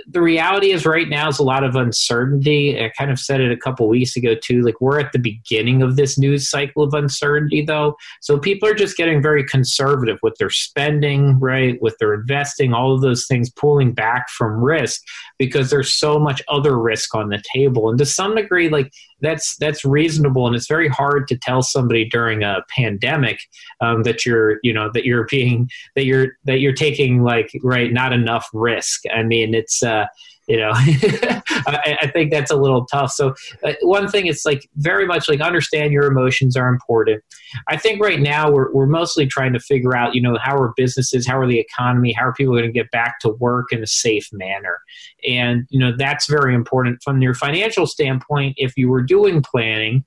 the 0.07 0.21
reality 0.21 0.71
is 0.71 0.85
right 0.85 1.07
now 1.07 1.29
is 1.29 1.37
a 1.37 1.43
lot 1.43 1.63
of 1.63 1.75
uncertainty. 1.75 2.83
I 2.83 2.91
kind 2.97 3.11
of 3.11 3.19
said 3.19 3.39
it 3.39 3.51
a 3.51 3.57
couple 3.57 3.87
weeks 3.87 4.15
ago 4.15 4.35
too. 4.35 4.61
Like 4.61 4.81
we're 4.81 4.99
at 4.99 5.11
the 5.11 5.19
beginning 5.19 5.81
of 5.83 5.95
this 5.95 6.17
news 6.17 6.49
cycle 6.49 6.83
of 6.83 6.93
uncertainty 6.93 7.63
though. 7.63 7.95
So 8.21 8.39
people 8.39 8.67
are 8.67 8.73
just 8.73 8.97
getting 8.97 9.21
very 9.21 9.43
conservative 9.43 10.17
with 10.23 10.35
their 10.39 10.49
spending, 10.49 11.39
right? 11.39 11.79
With 11.81 11.97
their 11.99 12.15
investing, 12.15 12.73
all 12.73 12.93
of 12.93 13.01
those 13.01 13.27
things 13.27 13.51
pulling 13.51 13.93
back 13.93 14.29
from 14.29 14.63
risk 14.63 15.01
because 15.37 15.69
there's 15.69 15.93
so 15.93 16.19
much 16.19 16.41
other 16.47 16.79
risk 16.79 17.13
on 17.13 17.29
the 17.29 17.41
table. 17.53 17.89
And 17.89 17.97
to 17.99 18.05
some 18.05 18.35
degree, 18.35 18.69
like 18.69 18.91
that's 19.21 19.55
that's 19.57 19.85
reasonable 19.85 20.47
and 20.47 20.55
it's 20.55 20.67
very 20.67 20.87
hard 20.87 21.27
to 21.27 21.37
tell 21.37 21.61
somebody 21.61 22.05
during 22.09 22.43
a 22.43 22.63
pandemic 22.75 23.39
um, 23.81 24.03
that 24.03 24.25
you're 24.25 24.59
you 24.63 24.73
know 24.73 24.89
that 24.93 25.05
you're 25.05 25.25
being 25.29 25.69
that 25.95 26.05
you're 26.05 26.29
that 26.45 26.59
you're 26.59 26.73
taking 26.73 27.23
like 27.23 27.51
right 27.63 27.91
not 27.91 28.13
enough 28.13 28.47
risk. 28.53 29.01
I 29.13 29.23
mean 29.23 29.53
it's 29.53 29.83
uh 29.83 30.05
you 30.49 30.57
know? 30.57 30.71
I, 30.75 31.97
I, 32.01 32.07
think 32.07 32.31
that's 32.31 32.49
a 32.49 32.55
little 32.55 32.85
tough. 32.87 33.11
So 33.11 33.35
uh, 33.63 33.73
one 33.83 34.09
thing 34.09 34.25
it's 34.25 34.45
like 34.45 34.67
very 34.77 35.05
much 35.05 35.29
like 35.29 35.41
understand 35.41 35.93
your 35.93 36.05
emotions 36.05 36.57
are 36.57 36.67
important. 36.67 37.23
I 37.67 37.77
think 37.77 38.03
right 38.03 38.19
now 38.19 38.51
we're, 38.51 38.71
we're 38.73 38.87
mostly 38.87 39.27
trying 39.27 39.53
to 39.53 39.59
figure 39.59 39.95
out 39.95 40.15
you 40.15 40.21
know 40.21 40.37
how 40.41 40.57
are 40.57 40.73
businesses 40.75 41.27
how 41.27 41.37
are 41.37 41.47
the 41.47 41.59
economy 41.59 42.11
how 42.13 42.25
are 42.25 42.33
people 42.33 42.53
going 42.53 42.65
to 42.65 42.71
get 42.71 42.89
back 42.91 43.19
to 43.19 43.29
work 43.29 43.67
in 43.71 43.83
a 43.83 43.87
safe 43.87 44.27
manner? 44.33 44.79
And 45.27 45.67
you 45.69 45.79
know 45.79 45.93
that's 45.95 46.27
very 46.27 46.55
important 46.55 47.01
from 47.03 47.21
your 47.21 47.35
financial 47.35 47.85
standpoint. 47.85 48.55
If 48.57 48.75
you 48.75 48.89
were 48.89 49.03
doing 49.03 49.41
planning 49.43 50.03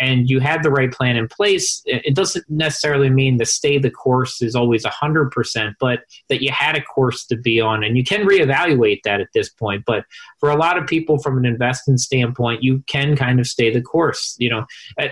and 0.00 0.30
you 0.30 0.40
had 0.40 0.62
the 0.62 0.70
right 0.70 0.90
plan 0.90 1.16
in 1.16 1.28
place, 1.28 1.82
it 1.84 2.14
doesn't 2.14 2.44
necessarily 2.48 3.10
mean 3.10 3.36
the 3.36 3.44
stay 3.44 3.78
the 3.78 3.90
course 3.90 4.40
is 4.40 4.54
always 4.54 4.84
100%, 4.84 5.74
but 5.78 6.00
that 6.30 6.42
you 6.42 6.50
had 6.50 6.74
a 6.74 6.82
course 6.82 7.26
to 7.26 7.36
be 7.36 7.60
on. 7.60 7.84
And 7.84 7.96
you 7.96 8.02
can 8.02 8.26
reevaluate 8.26 9.00
that 9.04 9.20
at 9.20 9.28
this 9.34 9.50
point. 9.50 9.84
But 9.86 10.04
for 10.40 10.48
a 10.48 10.56
lot 10.56 10.78
of 10.78 10.86
people, 10.86 11.18
from 11.18 11.36
an 11.36 11.44
investment 11.44 12.00
standpoint, 12.00 12.62
you 12.62 12.82
can 12.86 13.14
kind 13.14 13.38
of 13.38 13.46
stay 13.46 13.70
the 13.72 13.82
course. 13.82 14.36
You 14.38 14.48
know, 14.48 14.66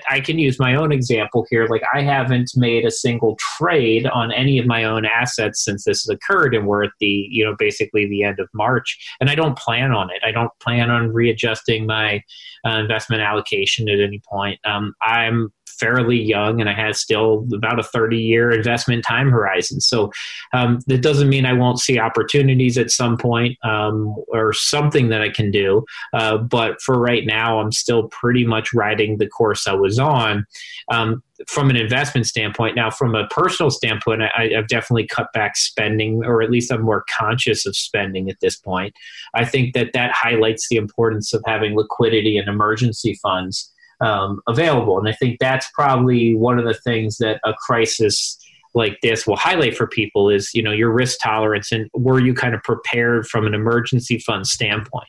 I 0.08 0.20
can 0.20 0.38
use 0.38 0.58
my 0.58 0.75
own 0.75 0.90
example 0.90 1.46
here. 1.50 1.67
Like, 1.67 1.82
I 1.93 2.00
haven't 2.00 2.50
made 2.56 2.87
a 2.87 2.90
single 2.90 3.37
trade 3.58 4.06
on 4.06 4.32
any 4.32 4.58
of 4.58 4.67
my 4.67 4.85
own 4.85 5.05
assets 5.05 5.62
since 5.64 5.85
this 5.85 6.05
has 6.05 6.08
occurred. 6.08 6.55
And 6.55 6.67
we're 6.67 6.85
at 6.85 6.93
the, 6.99 7.29
you 7.31 7.44
know, 7.44 7.55
basically 7.58 8.07
the 8.07 8.25
end 8.25 8.40
of 8.40 8.49
March. 8.54 8.99
And 9.21 9.28
I 9.28 9.35
don't 9.35 9.59
plan 9.59 9.92
on 9.92 10.11
it. 10.11 10.23
I 10.25 10.33
don't 10.33 10.52
plan 10.61 10.90
on 10.90 11.12
readjusting 11.12 11.87
my 11.87 12.23
uh, 12.66 12.78
investment 12.78 13.23
allocation 13.23 13.88
at 13.88 14.00
any 14.00 14.21
point. 14.30 14.59
Um, 14.64 14.77
I'm 15.02 15.52
fairly 15.78 16.20
young 16.20 16.61
and 16.61 16.68
I 16.68 16.75
have 16.75 16.97
still 16.97 17.47
about 17.54 17.78
a 17.78 17.82
30 17.82 18.18
year 18.18 18.50
investment 18.50 19.04
time 19.04 19.30
horizon. 19.30 19.80
So 19.80 20.11
um, 20.52 20.80
that 20.87 21.02
doesn't 21.02 21.28
mean 21.28 21.47
I 21.47 21.52
won't 21.52 21.78
see 21.78 21.99
opportunities 21.99 22.76
at 22.76 22.90
some 22.90 23.16
point 23.16 23.56
um, 23.64 24.14
or 24.28 24.52
something 24.52 25.08
that 25.08 25.23
I 25.23 25.30
can 25.30 25.50
do. 25.50 25.85
Uh, 26.12 26.38
but 26.38 26.80
for 26.82 26.99
right 26.99 27.25
now, 27.25 27.61
I'm 27.61 27.73
still 27.73 28.08
pretty 28.08 28.44
much 28.44 28.75
riding 28.75 29.18
the 29.18 29.28
course 29.28 29.66
I 29.66 29.75
was 29.75 29.99
on. 29.99 30.44
Um, 30.90 31.23
from 31.47 31.70
an 31.70 31.76
investment 31.76 32.26
standpoint, 32.26 32.75
now 32.75 32.90
from 32.90 33.14
a 33.14 33.28
personal 33.28 33.70
standpoint, 33.70 34.23
I, 34.23 34.50
have 34.56 34.66
definitely 34.66 35.06
cut 35.06 35.28
back 35.32 35.56
spending, 35.56 36.25
or 36.25 36.42
at 36.42 36.50
least 36.50 36.73
I'm 36.73 36.82
more 36.82 37.04
conscious 37.08 37.64
of 37.64 37.76
spending 37.76 38.28
at 38.28 38.40
this 38.40 38.56
point. 38.56 38.92
I 39.35 39.44
think 39.44 39.75
that 39.75 39.92
that 39.92 40.11
highlights 40.11 40.66
the 40.68 40.76
importance 40.76 41.32
of 41.32 41.44
having 41.47 41.76
liquidity 41.76 42.38
and 42.38 42.49
emergency 42.49 43.16
funds 43.23 43.73
um, 44.00 44.40
available. 44.47 44.99
And 44.99 45.09
I 45.09 45.12
think 45.12 45.38
that's 45.40 45.69
probably 45.75 46.35
one 46.35 46.59
of 46.59 46.64
the 46.64 46.75
things 46.75 47.19
that 47.19 47.40
a 47.45 47.52
crisis 47.55 48.38
like 48.75 48.99
this 49.02 49.26
will 49.26 49.37
highlight 49.37 49.76
for 49.76 49.87
people 49.87 50.28
is 50.28 50.50
you 50.55 50.62
know 50.62 50.73
your 50.73 50.93
risk 50.93 51.19
tolerance 51.23 51.73
and 51.73 51.88
were 51.95 52.21
you 52.21 52.35
kind 52.35 52.55
of 52.55 52.62
prepared 52.62 53.26
from 53.26 53.47
an 53.47 53.55
emergency 53.55 54.19
fund 54.19 54.47
standpoint? 54.47 55.09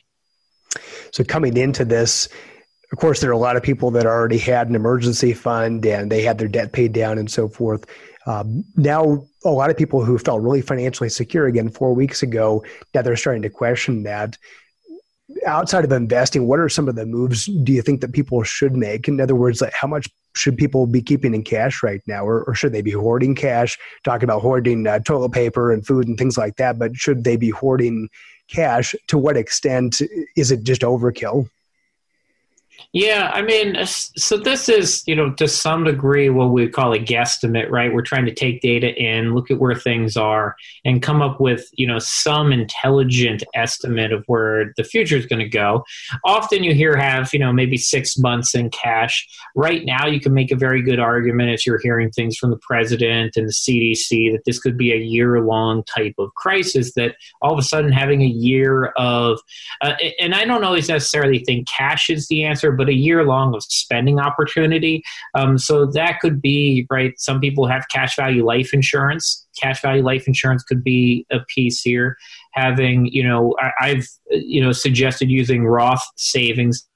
So 1.12 1.24
coming 1.24 1.56
into 1.56 1.84
this 1.84 2.28
of 2.92 2.98
course 2.98 3.20
there 3.20 3.30
are 3.30 3.34
a 3.34 3.38
lot 3.38 3.56
of 3.56 3.62
people 3.62 3.90
that 3.92 4.06
already 4.06 4.38
had 4.38 4.68
an 4.68 4.74
emergency 4.74 5.32
fund 5.32 5.84
and 5.86 6.10
they 6.10 6.22
had 6.22 6.38
their 6.38 6.48
debt 6.48 6.72
paid 6.72 6.92
down 6.92 7.18
and 7.18 7.30
so 7.30 7.48
forth. 7.48 7.84
Um, 8.26 8.64
now 8.76 9.24
a 9.44 9.50
lot 9.50 9.70
of 9.70 9.76
people 9.76 10.04
who 10.04 10.18
felt 10.18 10.42
really 10.42 10.62
financially 10.62 11.08
secure 11.08 11.46
again 11.46 11.68
four 11.68 11.94
weeks 11.94 12.22
ago 12.22 12.64
now 12.94 13.02
they're 13.02 13.16
starting 13.16 13.42
to 13.42 13.50
question 13.50 14.02
that 14.04 14.36
outside 15.46 15.84
of 15.84 15.92
investing, 15.92 16.46
what 16.46 16.58
are 16.58 16.68
some 16.68 16.88
of 16.88 16.94
the 16.94 17.06
moves 17.06 17.46
do 17.46 17.72
you 17.72 17.82
think 17.82 18.00
that 18.00 18.12
people 18.12 18.42
should 18.42 18.76
make? 18.76 19.08
In 19.08 19.20
other 19.20 19.34
words, 19.34 19.60
like 19.60 19.72
how 19.72 19.88
much 19.88 20.08
should 20.34 20.56
people 20.56 20.86
be 20.86 21.02
keeping 21.02 21.34
in 21.34 21.42
cash 21.42 21.82
right 21.82 22.00
now, 22.06 22.24
or, 22.24 22.44
or 22.44 22.54
should 22.54 22.72
they 22.72 22.82
be 22.82 22.92
hoarding 22.92 23.34
cash? 23.34 23.78
Talking 24.04 24.24
about 24.24 24.42
hoarding 24.42 24.86
uh, 24.86 25.00
toilet 25.00 25.32
paper 25.32 25.72
and 25.72 25.86
food 25.86 26.06
and 26.08 26.16
things 26.16 26.38
like 26.38 26.56
that, 26.56 26.78
but 26.78 26.96
should 26.96 27.24
they 27.24 27.36
be 27.36 27.50
hoarding 27.50 28.08
cash? 28.48 28.94
To 29.08 29.18
what 29.18 29.36
extent 29.36 30.00
is 30.36 30.50
it 30.50 30.62
just 30.62 30.82
overkill? 30.82 31.48
Yeah, 32.92 33.30
I 33.32 33.42
mean, 33.42 33.76
so 33.86 34.36
this 34.36 34.68
is, 34.68 35.04
you 35.06 35.14
know, 35.14 35.32
to 35.34 35.46
some 35.46 35.84
degree 35.84 36.28
what 36.28 36.46
we 36.46 36.68
call 36.68 36.92
a 36.92 36.98
guesstimate, 36.98 37.70
right? 37.70 37.94
We're 37.94 38.02
trying 38.02 38.24
to 38.24 38.34
take 38.34 38.62
data 38.62 38.92
in, 39.00 39.32
look 39.32 39.48
at 39.48 39.60
where 39.60 39.76
things 39.76 40.16
are, 40.16 40.56
and 40.84 41.00
come 41.00 41.22
up 41.22 41.40
with, 41.40 41.68
you 41.74 41.86
know, 41.86 42.00
some 42.00 42.50
intelligent 42.50 43.44
estimate 43.54 44.12
of 44.12 44.24
where 44.26 44.72
the 44.76 44.82
future 44.82 45.16
is 45.16 45.26
going 45.26 45.38
to 45.38 45.48
go. 45.48 45.84
Often 46.24 46.64
you 46.64 46.74
hear 46.74 46.96
have, 46.96 47.32
you 47.32 47.38
know, 47.38 47.52
maybe 47.52 47.76
six 47.76 48.18
months 48.18 48.56
in 48.56 48.70
cash. 48.70 49.24
Right 49.54 49.84
now, 49.84 50.08
you 50.08 50.18
can 50.18 50.34
make 50.34 50.50
a 50.50 50.56
very 50.56 50.82
good 50.82 50.98
argument 50.98 51.50
as 51.50 51.64
you're 51.64 51.78
hearing 51.80 52.10
things 52.10 52.36
from 52.36 52.50
the 52.50 52.58
president 52.58 53.36
and 53.36 53.46
the 53.46 53.52
CDC 53.52 54.32
that 54.32 54.42
this 54.46 54.58
could 54.58 54.76
be 54.76 54.92
a 54.92 54.96
year 54.96 55.40
long 55.40 55.84
type 55.84 56.14
of 56.18 56.34
crisis, 56.34 56.94
that 56.94 57.14
all 57.40 57.52
of 57.52 57.58
a 57.60 57.62
sudden 57.62 57.92
having 57.92 58.22
a 58.22 58.26
year 58.26 58.86
of, 58.96 59.38
uh, 59.80 59.94
and 60.18 60.34
I 60.34 60.44
don't 60.44 60.64
always 60.64 60.88
necessarily 60.88 61.38
think 61.38 61.68
cash 61.68 62.10
is 62.10 62.26
the 62.26 62.42
answer 62.42 62.79
but 62.80 62.88
a 62.88 62.94
year 62.94 63.24
long 63.24 63.54
of 63.54 63.62
spending 63.62 64.18
opportunity. 64.18 65.02
Um, 65.34 65.58
so 65.58 65.84
that 65.84 66.18
could 66.20 66.40
be 66.40 66.86
right. 66.88 67.12
Some 67.18 67.38
people 67.38 67.66
have 67.66 67.84
cash 67.90 68.16
value 68.16 68.42
life 68.42 68.72
insurance. 68.72 69.46
Cash 69.60 69.82
value 69.82 70.02
life 70.02 70.26
insurance 70.26 70.62
could 70.62 70.82
be 70.82 71.26
a 71.30 71.40
piece 71.54 71.82
here. 71.82 72.16
Having 72.54 73.08
you 73.12 73.22
know, 73.22 73.54
I, 73.60 73.90
I've 73.90 74.08
you 74.30 74.62
know 74.62 74.72
suggested 74.72 75.30
using 75.30 75.66
Roth 75.66 76.02
savings 76.16 76.88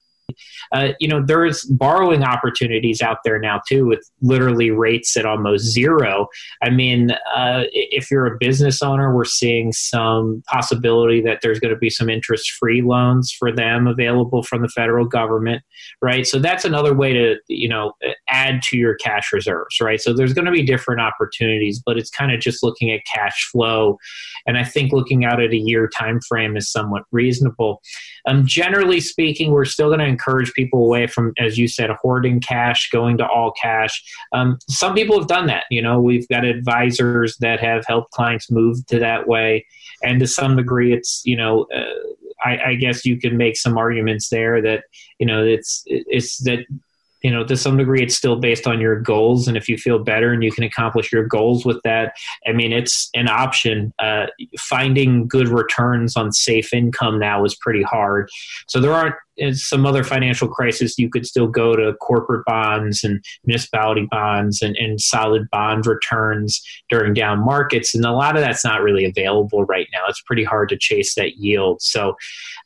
uh, 0.73 0.89
you 1.01 1.09
know, 1.09 1.23
there's 1.25 1.65
borrowing 1.65 2.23
opportunities 2.23 3.03
out 3.03 3.19
there 3.25 3.39
now 3.39 3.61
too, 3.69 3.87
with 3.87 4.01
literally 4.23 4.71
rates 4.71 5.17
at 5.17 5.27
almost 5.27 5.65
zero. 5.65 6.27
I 6.63 6.71
mean, 6.71 7.11
uh, 7.35 7.65
if 7.73 8.11
you're 8.11 8.27
a 8.27 8.39
business 8.39 8.83
owner, 8.83 9.15
we're 9.15 9.25
seeing 9.25 9.73
some 9.73 10.43
possibility 10.47 11.21
that 11.23 11.41
there's 11.43 11.61
going 11.61 11.75
to 11.75 11.79
be 11.79 11.91
some 11.91 12.09
interest-free 12.09 12.83
loans 12.83 13.33
for 13.33 13.53
them 13.53 13.87
available 13.87 14.43
from 14.43 14.63
the 14.63 14.69
federal 14.69 15.07
government, 15.07 15.63
right? 16.01 16.27
So 16.27 16.39
that's 16.39 16.65
another 16.65 16.95
way 16.95 17.13
to, 17.13 17.37
you 17.49 17.69
know, 17.69 17.93
add 18.29 18.63
to 18.63 18.77
your 18.77 18.95
cash 18.97 19.33
reserves, 19.33 19.81
right? 19.81 20.01
So 20.01 20.13
there's 20.13 20.33
going 20.33 20.47
to 20.47 20.53
be 20.53 20.65
different 20.65 21.01
opportunities, 21.01 21.83
but 21.85 21.99
it's 21.99 22.11
kind 22.11 22.33
of 22.33 22.41
just 22.41 22.63
looking 22.63 22.93
at 22.93 23.01
cash 23.13 23.49
flow, 23.51 23.99
and 24.47 24.59
I 24.59 24.65
think 24.65 24.93
looking 24.93 25.25
out 25.25 25.43
at 25.43 25.53
a 25.53 25.57
year 25.57 25.89
time 25.89 26.21
frame 26.21 26.57
is 26.57 26.71
somewhat 26.71 27.05
reasonable. 27.13 27.81
Um, 28.27 28.47
generally 28.47 29.01
speaking, 29.01 29.51
we're 29.51 29.65
still 29.65 29.89
going 29.89 30.01
to 30.01 30.07
encourage 30.25 30.53
people 30.55 30.85
away 30.85 31.07
from, 31.07 31.33
as 31.39 31.59
you 31.59 31.69
said, 31.69 31.91
hoarding 31.91 32.41
cash, 32.41 32.89
going 32.91 33.19
to 33.19 33.27
all 33.27 33.53
cash. 33.53 34.03
Um, 34.33 34.59
some 34.69 34.95
people 34.95 35.19
have 35.19 35.29
done 35.29 35.47
that. 35.47 35.65
You 35.71 35.83
know, 35.83 36.01
we've 36.01 36.29
got 36.29 36.45
advisors 36.45 37.37
that 37.39 37.61
have 37.61 37.85
helped 37.87 38.11
clients 38.13 38.51
move 38.51 38.85
to 38.87 38.99
that 38.99 39.27
way, 39.27 39.67
and 40.03 40.21
to 40.21 40.27
some 40.27 40.57
degree, 40.57 40.93
it's 40.93 41.23
you 41.25 41.37
know. 41.37 41.67
Uh, 41.75 41.85
I, 42.45 42.59
I, 42.71 42.75
guess 42.75 43.07
you 43.07 43.19
can 43.19 43.39
make 43.39 43.57
some 43.57 43.79
arguments 43.79 44.29
there 44.29 44.61
that 44.61 44.85
you 45.19 45.25
know 45.25 45.43
it's 45.45 45.83
it's 45.87 46.43
that 46.43 46.67
you 47.25 47.31
know 47.31 47.43
to 47.43 47.57
some 47.57 47.77
degree 47.77 48.03
it's 48.03 48.15
still 48.15 48.37
based 48.37 48.69
on 48.69 48.81
your 48.81 49.01
goals 49.01 49.49
and 49.49 49.57
if 49.57 49.69
you 49.69 49.77
feel 49.77 49.99
better 49.99 50.33
and 50.33 50.45
you 50.45 50.53
can 50.53 50.63
accomplish 50.63 51.11
your 51.11 51.27
goals 51.27 51.65
with 51.65 51.81
that 51.83 52.15
i 52.47 52.53
mean 52.53 52.73
it's 52.73 53.09
an 53.15 53.29
option 53.29 53.93
uh, 53.99 54.27
finding 54.59 55.27
good 55.27 55.49
returns 55.49 56.17
on 56.17 56.31
safe 56.31 56.73
income 56.73 57.19
now 57.19 57.45
is 57.45 57.57
pretty 57.57 57.83
hard 57.83 58.29
so 58.69 58.81
there 58.81 58.93
aren't 58.93 59.17
some 59.53 59.87
other 59.87 60.05
financial 60.05 60.49
crisis, 60.49 60.99
you 60.99 61.09
could 61.09 61.27
still 61.27 61.47
go 61.47 61.75
to 61.75 61.95
corporate 61.95 62.45
bonds 62.47 63.03
and 63.05 63.25
municipality 63.45 64.07
bonds 64.11 64.63
and, 64.63 64.77
and 64.77 65.01
solid 65.01 65.49
bond 65.51 65.87
returns 65.87 66.63
during 66.89 67.15
down 67.15 67.45
markets. 67.45 67.95
And 67.95 68.05
a 68.05 68.13
lot 68.13 68.37
of 68.37 68.43
that's 68.43 68.65
not 68.65 68.83
really 68.83 69.05
available 69.05 69.65
right 69.65 69.89
now. 69.93 70.01
It's 70.09 70.23
pretty 70.23 70.45
hard 70.45 70.69
to 70.71 70.79
chase 70.79 71.15
that 71.15 71.37
yield. 71.37 71.83
So, 71.83 72.17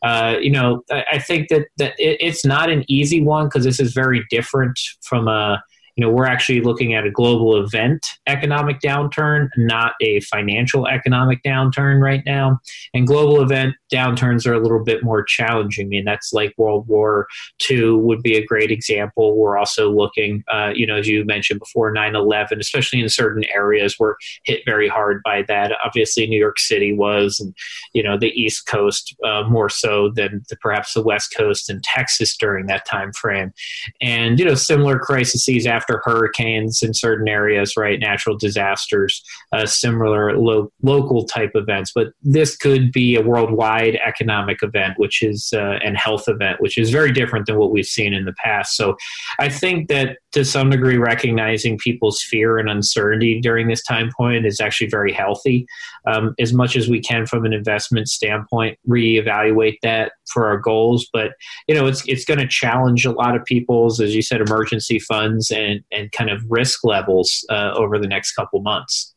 uh, 0.02 0.36
you 0.40 0.50
know, 0.50 0.82
I, 0.90 1.04
I, 1.12 1.18
think 1.18 1.48
that, 1.48 1.68
that 1.78 1.94
it, 1.98 2.18
it's 2.20 2.44
not 2.44 2.70
an 2.70 2.84
easy 2.88 3.22
one 3.22 3.46
because 3.46 3.64
this 3.64 3.80
is 3.80 3.92
very 3.92 4.24
different 4.30 4.78
from 5.02 5.28
a 5.28 5.62
you 5.98 6.06
know, 6.06 6.12
we're 6.12 6.26
actually 6.26 6.60
looking 6.60 6.94
at 6.94 7.04
a 7.04 7.10
global 7.10 7.60
event 7.60 8.06
economic 8.28 8.78
downturn, 8.78 9.48
not 9.56 9.94
a 10.00 10.20
financial 10.20 10.86
economic 10.86 11.42
downturn 11.42 12.00
right 12.00 12.22
now. 12.24 12.60
And 12.94 13.04
global 13.04 13.42
event 13.42 13.74
downturns 13.92 14.46
are 14.46 14.52
a 14.52 14.60
little 14.60 14.84
bit 14.84 15.02
more 15.02 15.24
challenging. 15.24 15.86
I 15.86 15.88
mean, 15.88 16.04
that's 16.04 16.32
like 16.32 16.54
World 16.56 16.86
War 16.86 17.26
II 17.68 17.94
would 17.94 18.22
be 18.22 18.36
a 18.36 18.46
great 18.46 18.70
example. 18.70 19.36
We're 19.36 19.58
also 19.58 19.90
looking, 19.90 20.44
uh, 20.46 20.70
you 20.72 20.86
know, 20.86 20.94
as 20.94 21.08
you 21.08 21.24
mentioned 21.24 21.58
before, 21.58 21.90
9 21.90 22.14
11, 22.14 22.60
especially 22.60 23.00
in 23.00 23.08
certain 23.08 23.42
areas, 23.52 23.98
were 23.98 24.16
hit 24.44 24.60
very 24.64 24.88
hard 24.88 25.20
by 25.24 25.42
that. 25.48 25.72
Obviously, 25.84 26.28
New 26.28 26.38
York 26.38 26.60
City 26.60 26.92
was, 26.92 27.40
and, 27.40 27.52
you 27.92 28.04
know, 28.04 28.16
the 28.16 28.30
East 28.40 28.66
Coast 28.66 29.16
uh, 29.24 29.42
more 29.48 29.68
so 29.68 30.12
than 30.14 30.44
the, 30.48 30.54
perhaps 30.58 30.94
the 30.94 31.02
West 31.02 31.34
Coast 31.36 31.68
and 31.68 31.82
Texas 31.82 32.36
during 32.36 32.66
that 32.66 32.86
time 32.86 33.12
frame. 33.12 33.52
And, 34.00 34.38
you 34.38 34.44
know, 34.44 34.54
similar 34.54 35.00
crises 35.00 35.66
after 35.66 35.87
after 35.88 36.02
hurricanes 36.04 36.82
in 36.82 36.94
certain 36.94 37.28
areas, 37.28 37.76
right? 37.76 37.98
Natural 37.98 38.36
disasters, 38.36 39.22
uh, 39.52 39.66
similar 39.66 40.36
lo- 40.38 40.70
local 40.82 41.24
type 41.24 41.52
events. 41.54 41.92
But 41.94 42.08
this 42.22 42.56
could 42.56 42.92
be 42.92 43.16
a 43.16 43.22
worldwide 43.22 43.98
economic 44.06 44.62
event, 44.62 44.94
which 44.98 45.22
is 45.22 45.52
uh, 45.52 45.78
health 45.96 46.28
event, 46.28 46.60
which 46.60 46.78
is 46.78 46.90
very 46.90 47.12
different 47.12 47.46
than 47.46 47.58
what 47.58 47.72
we've 47.72 47.86
seen 47.86 48.12
in 48.14 48.24
the 48.24 48.34
past. 48.34 48.76
So 48.76 48.96
I 49.40 49.48
think 49.48 49.88
that 49.88 50.18
to 50.32 50.44
some 50.44 50.70
degree, 50.70 50.98
recognizing 50.98 51.78
people's 51.78 52.22
fear 52.22 52.58
and 52.58 52.68
uncertainty 52.68 53.40
during 53.40 53.68
this 53.68 53.82
time 53.82 54.10
point 54.16 54.44
is 54.44 54.60
actually 54.60 54.88
very 54.88 55.12
healthy. 55.12 55.66
Um, 56.06 56.34
as 56.38 56.52
much 56.52 56.76
as 56.76 56.88
we 56.88 57.00
can 57.00 57.26
from 57.26 57.44
an 57.44 57.52
investment 57.52 58.08
standpoint, 58.08 58.78
reevaluate 58.86 59.78
that 59.82 60.12
for 60.32 60.46
our 60.46 60.58
goals. 60.58 61.08
But 61.12 61.32
you 61.66 61.74
know, 61.74 61.86
it's 61.86 62.06
it's 62.06 62.24
going 62.24 62.40
to 62.40 62.46
challenge 62.46 63.06
a 63.06 63.12
lot 63.12 63.36
of 63.36 63.44
people's, 63.44 64.00
as 64.00 64.14
you 64.14 64.22
said, 64.22 64.40
emergency 64.40 64.98
funds 64.98 65.50
and 65.50 65.80
and 65.92 66.12
kind 66.12 66.30
of 66.30 66.42
risk 66.48 66.84
levels 66.84 67.44
uh, 67.48 67.72
over 67.74 67.98
the 67.98 68.08
next 68.08 68.32
couple 68.32 68.60
months. 68.60 69.14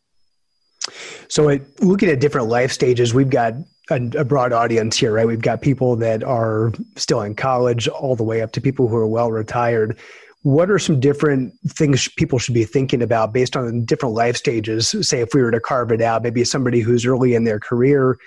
So, 1.27 1.49
it, 1.49 1.81
looking 1.81 2.09
at 2.09 2.19
different 2.19 2.47
life 2.47 2.71
stages, 2.71 3.13
we've 3.13 3.29
got 3.29 3.53
a, 3.89 4.01
a, 4.17 4.25
broad 4.25 4.51
audience 4.51 4.97
here, 4.97 5.13
right? 5.13 5.27
We've 5.27 5.41
got 5.41 5.61
people 5.61 5.95
that 5.97 6.23
are 6.23 6.71
still 6.95 7.21
in 7.21 7.35
college, 7.35 7.87
all 7.87 8.15
the 8.15 8.23
way 8.23 8.41
up 8.41 8.51
to 8.53 8.61
people 8.61 8.87
who 8.87 8.95
are 8.95 9.07
well 9.07 9.31
retired. 9.31 9.99
What 10.43 10.71
are 10.71 10.79
some 10.79 10.99
different 10.99 11.53
things 11.67 12.07
people 12.17 12.39
should 12.39 12.55
be 12.55 12.63
thinking 12.63 13.03
about 13.03 13.31
based 13.33 13.55
on 13.55 13.85
different 13.85 14.15
life 14.15 14.35
stages? 14.35 14.95
Say, 15.07 15.21
if 15.21 15.33
we 15.33 15.41
were 15.41 15.51
to 15.51 15.59
carve 15.59 15.91
it 15.91 16.01
out, 16.01 16.23
maybe 16.23 16.43
somebody 16.43 16.79
who's 16.79 17.05
early 17.05 17.35
in 17.35 17.43
their 17.43 17.59
career, 17.59 18.17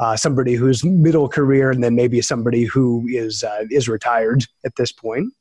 uh, 0.00 0.16
somebody 0.16 0.54
who's 0.54 0.82
middle 0.84 1.28
career, 1.28 1.70
and 1.70 1.84
then 1.84 1.94
maybe 1.94 2.22
somebody 2.22 2.64
who 2.64 3.06
is 3.08 3.44
uh, 3.44 3.64
is 3.70 3.88
retired 3.88 4.44
at 4.64 4.76
this 4.76 4.92
point. 4.92 5.32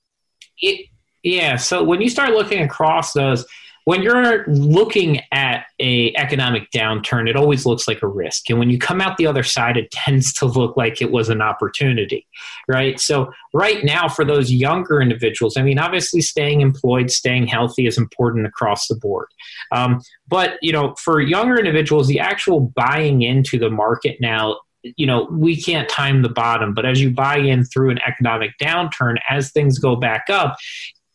It, 0.60 0.88
yeah. 1.24 1.55
So 1.55 1.84
when 1.84 2.01
you 2.01 2.10
start 2.10 2.31
looking 2.31 2.62
across 2.62 3.13
those, 3.13 3.46
when 3.88 4.01
you're 4.01 4.44
looking 4.48 5.22
at 5.32 5.67
a 5.79 6.13
economic 6.15 6.70
downturn, 6.72 7.29
it 7.29 7.38
always 7.38 7.65
looks 7.65 7.88
like 7.88 8.03
a 8.03 8.08
risk. 8.08 8.50
And 8.50 8.60
when 8.60 8.70
you 8.70 8.77
come 8.77 9.00
out 9.00 9.15
the 9.15 9.25
other 9.25 9.44
side, 9.44 9.77
it 9.77 9.89
tends 9.91 10.34
to 10.34 10.46
look 10.46 10.75
like 10.75 11.01
it 11.01 11.10
was 11.10 11.29
an 11.29 11.41
opportunity, 11.41 12.27
right? 12.67 13.00
So 13.00 13.32
right 13.53 13.86
now, 13.86 14.10
for 14.10 14.25
those 14.25 14.51
younger 14.51 15.00
individuals, 15.00 15.56
I 15.56 15.62
mean, 15.62 15.79
obviously 15.79 16.20
staying 16.20 16.60
employed, 16.60 17.10
staying 17.10 17.48
healthy 17.48 17.88
is 17.88 17.98
important 17.98 18.46
across 18.46 18.89
the 18.89 18.96
board. 18.96 19.29
Um, 19.72 20.01
but 20.27 20.58
you 20.62 20.74
know, 20.74 20.94
for 20.96 21.22
younger 21.22 21.58
individuals, 21.58 22.10
the 22.10 22.20
actual 22.20 22.60
buying 22.60 23.22
into 23.22 23.58
the 23.58 23.70
market 23.70 24.17
now 24.20 24.58
you 24.96 25.06
know, 25.06 25.27
we 25.32 25.60
can't 25.60 25.89
time 25.89 26.22
the 26.22 26.29
bottom, 26.29 26.74
but 26.74 26.86
as 26.86 27.01
you 27.01 27.12
buy 27.12 27.38
in 27.38 27.65
through 27.65 27.89
an 27.89 28.00
economic 28.08 28.51
downturn, 28.62 29.17
as 29.29 29.51
things 29.51 29.79
go 29.79 29.98
back 29.98 30.25
up, 30.29 30.56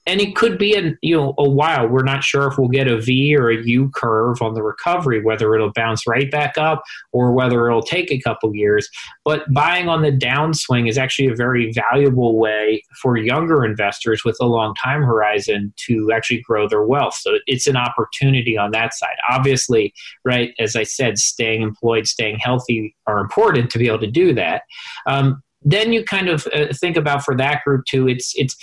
and 0.07 0.21
it 0.21 0.35
could 0.35 0.59
be 0.59 0.75
a 0.75 0.95
you 1.03 1.17
know 1.17 1.35
a 1.39 1.49
while. 1.49 1.89
We're 1.89 2.03
not 2.03 2.25
sure 2.25 2.47
if 2.49 2.59
we'll 2.59 2.69
get 2.69 2.89
a 2.89 3.01
V 3.01 3.37
or 3.37 3.51
a 3.51 3.63
U 3.65 3.91
curve 3.91 4.43
on 4.43 4.55
the 4.55 4.63
recovery, 4.63 5.23
whether 5.23 5.55
it'll 5.55 5.73
bounce 5.73 6.07
right 6.07 6.31
back 6.31 6.59
up 6.59 6.83
or 7.13 7.33
whether 7.33 7.67
it'll 7.69 7.83
take 7.83 8.11
a 8.11 8.21
couple 8.21 8.55
years. 8.55 8.89
But 9.25 9.53
buying 9.53 9.89
on 9.89 10.03
the 10.03 10.13
downswing 10.13 10.89
is 10.89 10.99
actually 10.99 11.29
a 11.29 11.35
very 11.35 11.73
valuable 11.73 12.39
way 12.39 12.83
for 13.01 13.17
younger 13.17 13.65
investors 13.65 14.25
with 14.25 14.37
a 14.41 14.47
long 14.47 14.75
time 14.83 15.03
horizon 15.03 15.73
to 15.87 16.11
actually 16.13 16.41
grow 16.43 16.69
their 16.69 16.85
wealth. 16.85 17.15
So 17.15 17.39
it's 17.47 17.67
an 17.67 17.77
opportunity 17.77 18.57
on 18.57 18.73
that 18.73 18.95
side. 18.95 19.17
Obviously, 19.31 19.95
right 20.25 20.53
as 20.59 20.77
I 20.77 20.83
said, 20.83 21.19
staying 21.19 21.63
employed, 21.63 22.07
staying 22.07 22.39
healthy 22.39 22.97
are 23.07 23.19
important 23.19 23.71
to 23.71 23.79
be 23.79 23.87
able 23.87 24.01
to 24.01 24.11
do 24.11 24.35
that. 24.35 24.63
Um, 25.07 25.43
then 25.64 25.92
you 25.92 26.04
kind 26.04 26.28
of 26.28 26.47
uh, 26.54 26.66
think 26.75 26.97
about 26.97 27.25
for 27.25 27.37
that 27.37 27.62
group 27.64 27.85
too 27.87 28.09
it's 28.09 28.33
it's 28.37 28.57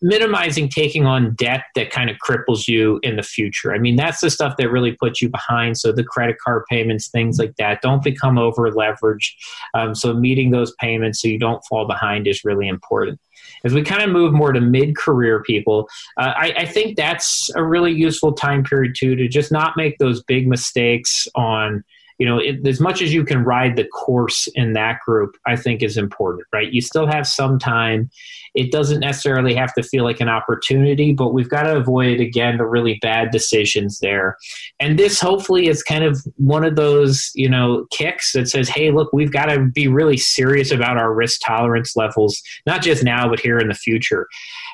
minimizing 0.00 0.68
taking 0.68 1.06
on 1.06 1.34
debt 1.34 1.64
that 1.74 1.90
kind 1.90 2.10
of 2.10 2.16
cripples 2.16 2.66
you 2.66 2.98
in 3.02 3.16
the 3.16 3.22
future. 3.22 3.72
I 3.72 3.78
mean 3.78 3.96
that's 3.96 4.20
the 4.20 4.30
stuff 4.30 4.56
that 4.58 4.70
really 4.70 4.92
puts 4.92 5.20
you 5.20 5.28
behind. 5.28 5.78
So 5.78 5.92
the 5.92 6.04
credit 6.04 6.36
card 6.42 6.64
payments 6.70 7.08
things 7.08 7.38
like 7.38 7.56
that. 7.56 7.82
Don't 7.82 8.02
become 8.02 8.38
over 8.38 8.70
leveraged 8.70 9.30
um, 9.74 9.94
so 9.94 10.14
meeting 10.14 10.50
those 10.50 10.72
payments 10.80 11.20
so 11.20 11.28
you 11.28 11.38
don't 11.38 11.64
fall 11.68 11.86
behind 11.86 12.26
is 12.26 12.44
really 12.44 12.68
important. 12.68 13.20
As 13.64 13.74
we 13.74 13.82
kind 13.82 14.02
of 14.02 14.10
move 14.10 14.32
more 14.32 14.52
to 14.52 14.60
mid-career 14.60 15.42
people 15.42 15.88
uh, 16.18 16.32
I, 16.36 16.54
I 16.58 16.66
think 16.66 16.96
that's 16.96 17.50
a 17.54 17.64
really 17.64 17.92
useful 17.92 18.32
time 18.32 18.64
period 18.64 18.94
too 18.96 19.16
to 19.16 19.28
just 19.28 19.52
not 19.52 19.76
make 19.76 19.98
those 19.98 20.22
big 20.22 20.46
mistakes 20.48 21.28
on 21.34 21.84
you 22.18 22.26
know, 22.26 22.38
it, 22.38 22.66
as 22.66 22.80
much 22.80 23.02
as 23.02 23.12
you 23.12 23.24
can 23.24 23.44
ride 23.44 23.76
the 23.76 23.84
course 23.84 24.46
in 24.54 24.72
that 24.74 25.00
group, 25.04 25.36
I 25.46 25.56
think 25.56 25.82
is 25.82 25.96
important, 25.96 26.46
right? 26.52 26.72
You 26.72 26.80
still 26.80 27.06
have 27.06 27.26
some 27.26 27.58
time. 27.58 28.10
It 28.54 28.70
doesn't 28.70 29.00
necessarily 29.00 29.54
have 29.54 29.74
to 29.74 29.82
feel 29.82 30.04
like 30.04 30.20
an 30.20 30.28
opportunity, 30.28 31.12
but 31.12 31.34
we've 31.34 31.48
got 31.48 31.64
to 31.64 31.76
avoid, 31.76 32.20
again, 32.20 32.56
the 32.56 32.66
really 32.66 32.98
bad 33.02 33.30
decisions 33.30 33.98
there. 34.00 34.36
And 34.80 34.98
this 34.98 35.20
hopefully 35.20 35.66
is 35.68 35.82
kind 35.82 36.04
of 36.04 36.20
one 36.36 36.64
of 36.64 36.76
those, 36.76 37.30
you 37.34 37.48
know, 37.48 37.86
kicks 37.90 38.32
that 38.32 38.48
says, 38.48 38.68
hey, 38.68 38.90
look, 38.90 39.12
we've 39.12 39.32
got 39.32 39.46
to 39.46 39.66
be 39.74 39.88
really 39.88 40.16
serious 40.16 40.70
about 40.70 40.96
our 40.96 41.12
risk 41.12 41.40
tolerance 41.44 41.96
levels, 41.96 42.40
not 42.66 42.82
just 42.82 43.02
now, 43.02 43.28
but 43.28 43.40
here 43.40 43.58
in 43.58 43.68
the 43.68 43.74
future. 43.74 44.26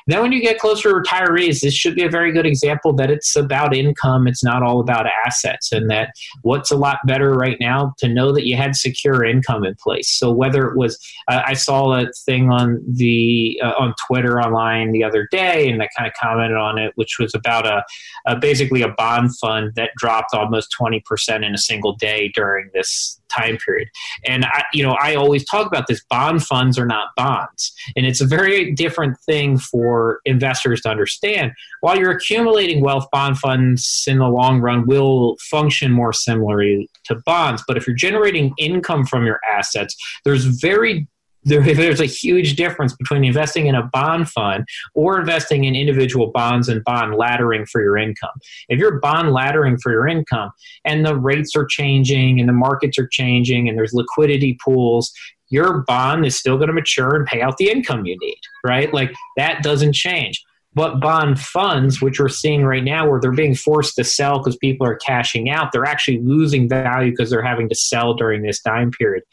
Then, 0.07 0.21
when 0.21 0.31
you 0.31 0.41
get 0.41 0.59
closer 0.59 0.89
to 0.89 0.95
retirees, 0.95 1.61
this 1.61 1.73
should 1.73 1.95
be 1.95 2.03
a 2.03 2.09
very 2.09 2.31
good 2.31 2.45
example 2.45 2.93
that 2.93 3.11
it's 3.11 3.35
about 3.35 3.75
income. 3.75 4.27
It's 4.27 4.43
not 4.43 4.63
all 4.63 4.79
about 4.79 5.05
assets, 5.25 5.71
and 5.71 5.89
that 5.91 6.09
what's 6.41 6.71
a 6.71 6.75
lot 6.75 6.97
better 7.05 7.33
right 7.33 7.57
now 7.59 7.93
to 7.99 8.07
know 8.07 8.31
that 8.33 8.45
you 8.45 8.55
had 8.57 8.75
secure 8.75 9.23
income 9.23 9.63
in 9.63 9.75
place. 9.75 10.09
So 10.09 10.31
whether 10.31 10.67
it 10.67 10.75
was, 10.75 10.97
uh, 11.27 11.43
I 11.45 11.53
saw 11.53 11.93
a 11.93 12.07
thing 12.25 12.49
on 12.49 12.83
the 12.87 13.61
uh, 13.63 13.70
on 13.77 13.93
Twitter 14.07 14.41
online 14.41 14.91
the 14.91 15.03
other 15.03 15.27
day, 15.31 15.69
and 15.69 15.81
I 15.81 15.89
kind 15.97 16.07
of 16.07 16.13
commented 16.19 16.57
on 16.57 16.77
it, 16.77 16.91
which 16.95 17.17
was 17.19 17.33
about 17.35 17.65
a, 17.65 17.83
a 18.25 18.35
basically 18.37 18.81
a 18.81 18.89
bond 18.89 19.35
fund 19.37 19.73
that 19.75 19.91
dropped 19.97 20.33
almost 20.33 20.71
twenty 20.71 21.01
percent 21.01 21.43
in 21.43 21.53
a 21.53 21.57
single 21.57 21.95
day 21.95 22.31
during 22.33 22.69
this 22.73 23.19
time 23.29 23.57
period. 23.65 23.87
And 24.25 24.43
I, 24.43 24.63
you 24.73 24.83
know, 24.83 24.97
I 25.01 25.15
always 25.15 25.45
talk 25.45 25.67
about 25.67 25.87
this: 25.87 26.03
bond 26.09 26.43
funds 26.43 26.77
are 26.77 26.85
not 26.85 27.09
bonds, 27.15 27.73
and 27.95 28.05
it's 28.05 28.21
a 28.21 28.25
very 28.25 28.71
different 28.71 29.17
thing 29.25 29.57
for 29.57 30.19
investors 30.25 30.81
to 30.81 30.89
understand. 30.89 31.51
While 31.81 31.97
you're 31.97 32.11
accumulating 32.11 32.81
wealth, 32.81 33.07
bond 33.11 33.37
funds 33.37 34.03
in 34.07 34.19
the 34.19 34.27
long 34.27 34.61
run 34.61 34.85
will 34.85 35.37
function 35.49 35.91
more 35.91 36.13
similarly 36.13 36.89
to 37.05 37.15
bonds. 37.25 37.63
But 37.67 37.77
if 37.77 37.87
you're 37.87 37.95
generating 37.95 38.53
income 38.57 39.05
from 39.05 39.25
your 39.25 39.39
assets, 39.49 39.95
there's 40.23 40.45
very 40.45 41.07
there, 41.43 41.61
there's 41.75 42.01
a 42.01 42.05
huge 42.05 42.55
difference 42.55 42.95
between 42.95 43.23
investing 43.23 43.67
in 43.67 43.75
a 43.75 43.83
bond 43.83 44.29
fund 44.29 44.65
or 44.93 45.19
investing 45.19 45.63
in 45.63 45.75
individual 45.75 46.31
bonds 46.31 46.69
and 46.69 46.83
bond 46.83 47.13
laddering 47.13 47.67
for 47.67 47.81
your 47.81 47.97
income. 47.97 48.31
If 48.69 48.79
you're 48.79 48.99
bond 48.99 49.29
laddering 49.29 49.79
for 49.81 49.91
your 49.91 50.07
income 50.07 50.51
and 50.85 51.05
the 51.05 51.15
rates 51.15 51.55
are 51.55 51.65
changing 51.65 52.39
and 52.39 52.47
the 52.47 52.53
markets 52.53 52.97
are 52.97 53.07
changing 53.07 53.67
and 53.67 53.77
there's 53.77 53.93
liquidity 53.93 54.57
pools, 54.63 55.11
your 55.49 55.79
bond 55.79 56.25
is 56.25 56.37
still 56.37 56.55
going 56.55 56.67
to 56.67 56.73
mature 56.73 57.15
and 57.15 57.25
pay 57.25 57.41
out 57.41 57.57
the 57.57 57.69
income 57.69 58.05
you 58.05 58.17
need, 58.19 58.39
right? 58.65 58.93
Like 58.93 59.13
that 59.35 59.61
doesn't 59.63 59.93
change. 59.93 60.41
But 60.73 61.01
bond 61.01 61.37
funds, 61.39 62.01
which 62.01 62.19
we're 62.19 62.29
seeing 62.29 62.63
right 62.63 62.83
now, 62.83 63.09
where 63.09 63.19
they're 63.19 63.31
being 63.31 63.55
forced 63.55 63.95
to 63.95 64.05
sell 64.05 64.37
because 64.37 64.55
people 64.55 64.87
are 64.87 64.95
cashing 64.95 65.49
out, 65.49 65.71
they're 65.73 65.85
actually 65.85 66.19
losing 66.19 66.69
value 66.69 67.11
because 67.11 67.29
they're 67.29 67.43
having 67.43 67.67
to 67.69 67.75
sell 67.75 68.13
during 68.13 68.41
this 68.41 68.61
time 68.61 68.91
period. 68.91 69.23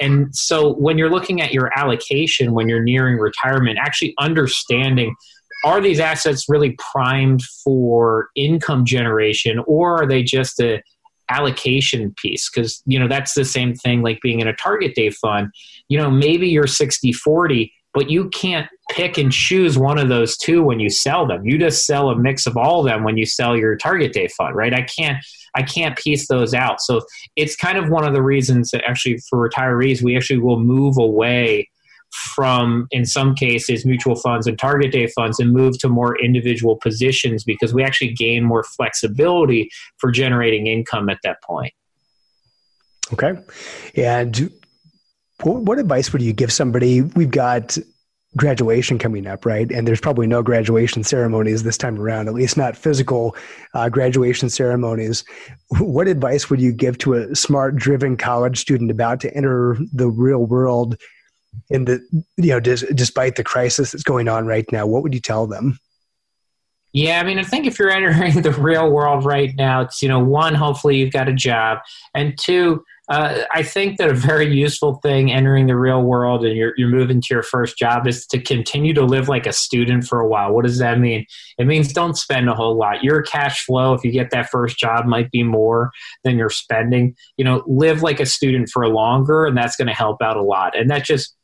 And 0.00 0.34
so 0.34 0.74
when 0.74 0.96
you're 0.96 1.10
looking 1.10 1.40
at 1.40 1.52
your 1.52 1.76
allocation, 1.76 2.52
when 2.52 2.68
you're 2.68 2.82
nearing 2.82 3.18
retirement, 3.18 3.78
actually 3.80 4.14
understanding 4.18 5.16
are 5.64 5.80
these 5.80 5.98
assets 5.98 6.44
really 6.48 6.76
primed 6.92 7.42
for 7.42 8.28
income 8.36 8.84
generation 8.84 9.60
or 9.66 10.02
are 10.02 10.06
they 10.06 10.22
just 10.22 10.60
a 10.60 10.82
allocation 11.30 12.14
piece 12.18 12.50
because 12.50 12.82
you 12.84 12.98
know 12.98 13.08
that's 13.08 13.32
the 13.32 13.46
same 13.46 13.74
thing 13.74 14.02
like 14.02 14.20
being 14.20 14.40
in 14.40 14.46
a 14.46 14.52
target 14.56 14.94
date 14.94 15.14
fund 15.14 15.48
you 15.88 15.96
know 15.96 16.10
maybe 16.10 16.46
you're 16.48 16.66
60 16.66 17.12
40 17.12 17.72
but 17.94 18.10
you 18.10 18.28
can't 18.28 18.68
pick 18.90 19.16
and 19.18 19.32
choose 19.32 19.78
one 19.78 19.98
of 19.98 20.08
those 20.08 20.36
two 20.36 20.62
when 20.62 20.80
you 20.80 20.90
sell 20.90 21.26
them. 21.26 21.46
You 21.46 21.58
just 21.58 21.86
sell 21.86 22.10
a 22.10 22.16
mix 22.16 22.46
of 22.46 22.56
all 22.56 22.80
of 22.80 22.86
them 22.86 23.04
when 23.04 23.16
you 23.16 23.26
sell 23.26 23.56
your 23.56 23.76
target 23.76 24.12
date 24.12 24.32
fund, 24.32 24.54
right? 24.54 24.74
I 24.74 24.82
can't 24.82 25.24
I 25.56 25.62
can't 25.62 25.96
piece 25.96 26.28
those 26.28 26.52
out. 26.52 26.80
So 26.80 27.02
it's 27.36 27.56
kind 27.56 27.78
of 27.78 27.88
one 27.88 28.04
of 28.04 28.12
the 28.12 28.22
reasons 28.22 28.70
that 28.70 28.84
actually 28.84 29.18
for 29.30 29.48
retirees 29.48 30.02
we 30.02 30.16
actually 30.16 30.40
will 30.40 30.60
move 30.60 30.98
away 30.98 31.68
from 32.34 32.86
in 32.90 33.04
some 33.04 33.34
cases 33.34 33.84
mutual 33.84 34.14
funds 34.14 34.46
and 34.46 34.58
target 34.58 34.92
date 34.92 35.10
funds 35.16 35.40
and 35.40 35.52
move 35.52 35.78
to 35.78 35.88
more 35.88 36.20
individual 36.22 36.76
positions 36.76 37.42
because 37.42 37.74
we 37.74 37.82
actually 37.82 38.12
gain 38.12 38.44
more 38.44 38.62
flexibility 38.62 39.68
for 39.98 40.10
generating 40.12 40.66
income 40.66 41.08
at 41.08 41.18
that 41.24 41.42
point. 41.42 41.72
Okay. 43.12 43.32
And 43.96 44.52
what 45.42 45.78
advice 45.78 46.12
would 46.12 46.22
you 46.22 46.32
give 46.32 46.52
somebody? 46.52 47.02
We've 47.02 47.30
got 47.30 47.76
graduation 48.36 48.98
coming 48.98 49.26
up, 49.26 49.46
right? 49.46 49.70
And 49.70 49.86
there's 49.86 50.00
probably 50.00 50.26
no 50.26 50.42
graduation 50.42 51.04
ceremonies 51.04 51.62
this 51.62 51.78
time 51.78 51.98
around, 52.00 52.28
at 52.28 52.34
least 52.34 52.56
not 52.56 52.76
physical 52.76 53.36
uh, 53.74 53.88
graduation 53.88 54.48
ceremonies. 54.50 55.24
What 55.78 56.08
advice 56.08 56.50
would 56.50 56.60
you 56.60 56.72
give 56.72 56.98
to 56.98 57.14
a 57.14 57.34
smart, 57.34 57.76
driven 57.76 58.16
college 58.16 58.58
student 58.58 58.90
about 58.90 59.20
to 59.20 59.34
enter 59.36 59.78
the 59.92 60.08
real 60.08 60.46
world 60.46 60.96
in 61.70 61.84
the, 61.84 62.00
you 62.36 62.48
know, 62.48 62.60
dis- 62.60 62.84
despite 62.94 63.36
the 63.36 63.44
crisis 63.44 63.92
that's 63.92 64.02
going 64.02 64.28
on 64.28 64.46
right 64.46 64.70
now? 64.72 64.86
What 64.86 65.02
would 65.02 65.14
you 65.14 65.20
tell 65.20 65.46
them? 65.46 65.78
Yeah, 66.94 67.20
I 67.20 67.24
mean, 67.24 67.40
I 67.40 67.42
think 67.42 67.66
if 67.66 67.76
you're 67.76 67.90
entering 67.90 68.40
the 68.42 68.52
real 68.52 68.88
world 68.88 69.24
right 69.24 69.52
now, 69.56 69.82
it's, 69.82 70.00
you 70.00 70.08
know, 70.08 70.20
one, 70.20 70.54
hopefully 70.54 70.96
you've 70.96 71.12
got 71.12 71.28
a 71.28 71.34
job, 71.34 71.78
and 72.14 72.38
two, 72.38 72.84
uh, 73.08 73.42
I 73.52 73.62
think 73.62 73.98
that 73.98 74.08
a 74.08 74.14
very 74.14 74.50
useful 74.50 74.94
thing 75.02 75.30
entering 75.30 75.66
the 75.66 75.76
real 75.76 76.02
world 76.02 76.42
and 76.42 76.56
you're, 76.56 76.72
you're 76.78 76.88
moving 76.88 77.20
to 77.20 77.26
your 77.34 77.42
first 77.42 77.76
job 77.76 78.06
is 78.06 78.26
to 78.28 78.40
continue 78.40 78.94
to 78.94 79.04
live 79.04 79.28
like 79.28 79.46
a 79.46 79.52
student 79.52 80.04
for 80.04 80.20
a 80.20 80.26
while. 80.26 80.54
What 80.54 80.64
does 80.64 80.78
that 80.78 80.98
mean? 80.98 81.26
It 81.58 81.66
means 81.66 81.92
don't 81.92 82.16
spend 82.16 82.48
a 82.48 82.54
whole 82.54 82.78
lot. 82.78 83.04
Your 83.04 83.20
cash 83.20 83.66
flow, 83.66 83.92
if 83.92 84.04
you 84.04 84.10
get 84.10 84.30
that 84.30 84.48
first 84.48 84.78
job, 84.78 85.04
might 85.04 85.30
be 85.30 85.42
more 85.42 85.90
than 86.22 86.38
you're 86.38 86.48
spending. 86.48 87.14
You 87.36 87.44
know, 87.44 87.62
live 87.66 88.00
like 88.00 88.20
a 88.20 88.26
student 88.26 88.70
for 88.70 88.88
longer, 88.88 89.44
and 89.44 89.54
that's 89.54 89.76
going 89.76 89.88
to 89.88 89.94
help 89.94 90.22
out 90.22 90.38
a 90.38 90.42
lot. 90.42 90.74
And 90.74 90.88
that 90.88 91.04
just 91.04 91.36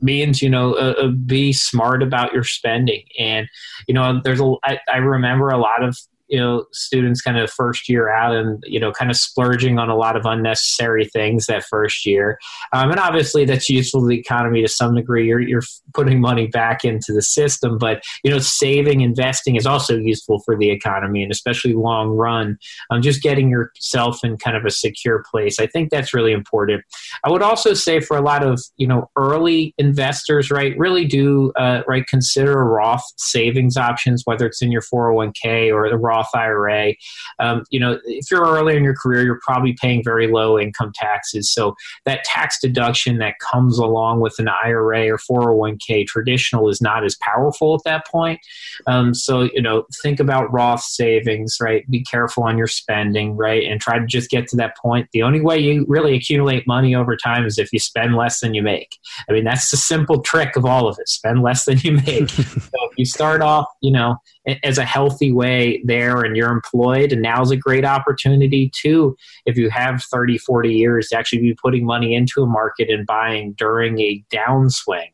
means 0.00 0.42
you 0.42 0.50
know 0.50 0.74
uh, 0.74 0.94
uh, 0.98 1.08
be 1.08 1.52
smart 1.52 2.02
about 2.02 2.32
your 2.32 2.44
spending. 2.44 3.04
And 3.18 3.48
you 3.86 3.94
know 3.94 4.20
there's 4.22 4.40
a 4.40 4.54
I, 4.64 4.78
I 4.92 4.96
remember 4.98 5.50
a 5.50 5.58
lot 5.58 5.82
of 5.82 5.96
you 6.28 6.38
know 6.38 6.64
students 6.72 7.20
kind 7.20 7.38
of 7.38 7.50
first 7.50 7.88
year 7.88 8.10
out 8.10 8.34
and 8.34 8.62
you 8.66 8.80
know 8.80 8.92
kind 8.92 9.10
of 9.10 9.16
splurging 9.16 9.78
on 9.78 9.88
a 9.88 9.96
lot 9.96 10.16
of 10.16 10.24
unnecessary 10.24 11.06
things 11.06 11.46
that 11.46 11.64
first 11.64 12.06
year. 12.06 12.38
Um, 12.72 12.90
and 12.90 13.00
obviously 13.00 13.44
that's 13.44 13.68
useful 13.68 14.00
to 14.02 14.06
the 14.06 14.18
economy 14.18 14.62
to 14.62 14.68
some 14.68 14.94
degree. 14.94 15.26
You're, 15.26 15.40
you're 15.40 15.62
putting 15.94 16.20
money 16.20 16.46
back 16.46 16.84
into 16.84 17.12
the 17.12 17.22
system 17.22 17.78
but 17.78 18.02
you 18.24 18.30
know 18.30 18.38
saving 18.38 19.00
investing 19.00 19.56
is 19.56 19.66
also 19.66 19.96
useful 19.96 20.40
for 20.44 20.56
the 20.56 20.70
economy 20.70 21.22
and 21.22 21.32
especially 21.32 21.72
long 21.72 22.10
run. 22.10 22.58
Um, 22.90 23.02
just 23.02 23.22
getting 23.22 23.48
yourself 23.48 24.24
in 24.24 24.36
kind 24.36 24.56
of 24.56 24.64
a 24.64 24.70
secure 24.70 25.24
place. 25.30 25.58
I 25.58 25.66
think 25.66 25.90
that's 25.90 26.14
really 26.14 26.32
important. 26.32 26.84
I 27.24 27.30
would 27.30 27.42
also 27.42 27.74
say 27.74 28.00
for 28.00 28.16
a 28.16 28.22
lot 28.22 28.44
of 28.44 28.60
you 28.76 28.86
know 28.86 29.10
early 29.16 29.74
investors 29.78 30.50
right 30.50 30.76
really 30.78 31.04
do 31.04 31.52
uh, 31.56 31.82
right 31.86 32.06
consider 32.06 32.64
roth 32.64 33.04
savings 33.16 33.76
options 33.76 34.22
whether 34.24 34.46
it's 34.46 34.62
in 34.62 34.72
your 34.72 34.82
401k 34.82 35.72
or 35.72 35.88
the 35.88 35.96
roth 35.96 36.17
Roth 36.18 36.34
IRA. 36.34 36.94
Um, 37.38 37.64
you 37.70 37.80
know, 37.80 37.98
if 38.04 38.30
you're 38.30 38.44
early 38.44 38.76
in 38.76 38.84
your 38.84 38.94
career, 38.94 39.24
you're 39.24 39.40
probably 39.42 39.76
paying 39.80 40.02
very 40.02 40.26
low 40.28 40.58
income 40.58 40.92
taxes. 40.94 41.52
So 41.52 41.74
that 42.04 42.24
tax 42.24 42.58
deduction 42.60 43.18
that 43.18 43.34
comes 43.38 43.78
along 43.78 44.20
with 44.20 44.38
an 44.38 44.48
IRA 44.64 45.08
or 45.08 45.18
401k 45.18 46.06
traditional 46.06 46.68
is 46.68 46.80
not 46.80 47.04
as 47.04 47.16
powerful 47.20 47.74
at 47.74 47.84
that 47.84 48.06
point. 48.06 48.40
Um, 48.86 49.14
so, 49.14 49.42
you 49.42 49.62
know, 49.62 49.84
think 50.02 50.20
about 50.20 50.52
Roth 50.52 50.82
savings, 50.82 51.58
right? 51.60 51.88
Be 51.90 52.02
careful 52.02 52.44
on 52.44 52.58
your 52.58 52.66
spending, 52.66 53.36
right? 53.36 53.64
And 53.64 53.80
try 53.80 53.98
to 53.98 54.06
just 54.06 54.30
get 54.30 54.48
to 54.48 54.56
that 54.56 54.76
point. 54.76 55.08
The 55.12 55.22
only 55.22 55.40
way 55.40 55.58
you 55.58 55.84
really 55.88 56.14
accumulate 56.14 56.66
money 56.66 56.94
over 56.94 57.16
time 57.16 57.44
is 57.46 57.58
if 57.58 57.72
you 57.72 57.78
spend 57.78 58.16
less 58.16 58.40
than 58.40 58.54
you 58.54 58.62
make. 58.62 58.96
I 59.28 59.32
mean, 59.32 59.44
that's 59.44 59.70
the 59.70 59.76
simple 59.76 60.20
trick 60.22 60.56
of 60.56 60.64
all 60.64 60.88
of 60.88 60.98
it 60.98 61.08
spend 61.08 61.42
less 61.42 61.64
than 61.64 61.78
you 61.78 61.92
make. 61.92 62.28
so 62.30 62.78
if 62.90 62.92
you 62.96 63.04
start 63.04 63.40
off, 63.40 63.66
you 63.80 63.92
know, 63.92 64.16
as 64.62 64.78
a 64.78 64.84
healthy 64.84 65.32
way 65.32 65.82
there 65.84 66.22
and 66.22 66.36
you're 66.36 66.50
employed 66.50 67.12
and 67.12 67.22
now's 67.22 67.50
a 67.50 67.56
great 67.56 67.84
opportunity 67.84 68.70
too 68.74 69.16
if 69.46 69.56
you 69.56 69.70
have 69.70 70.02
30 70.02 70.38
40 70.38 70.72
years 70.72 71.08
to 71.08 71.18
actually 71.18 71.40
be 71.40 71.54
putting 71.54 71.84
money 71.84 72.14
into 72.14 72.42
a 72.42 72.46
market 72.46 72.88
and 72.90 73.06
buying 73.06 73.52
during 73.52 73.98
a 74.00 74.24
downswing. 74.30 75.10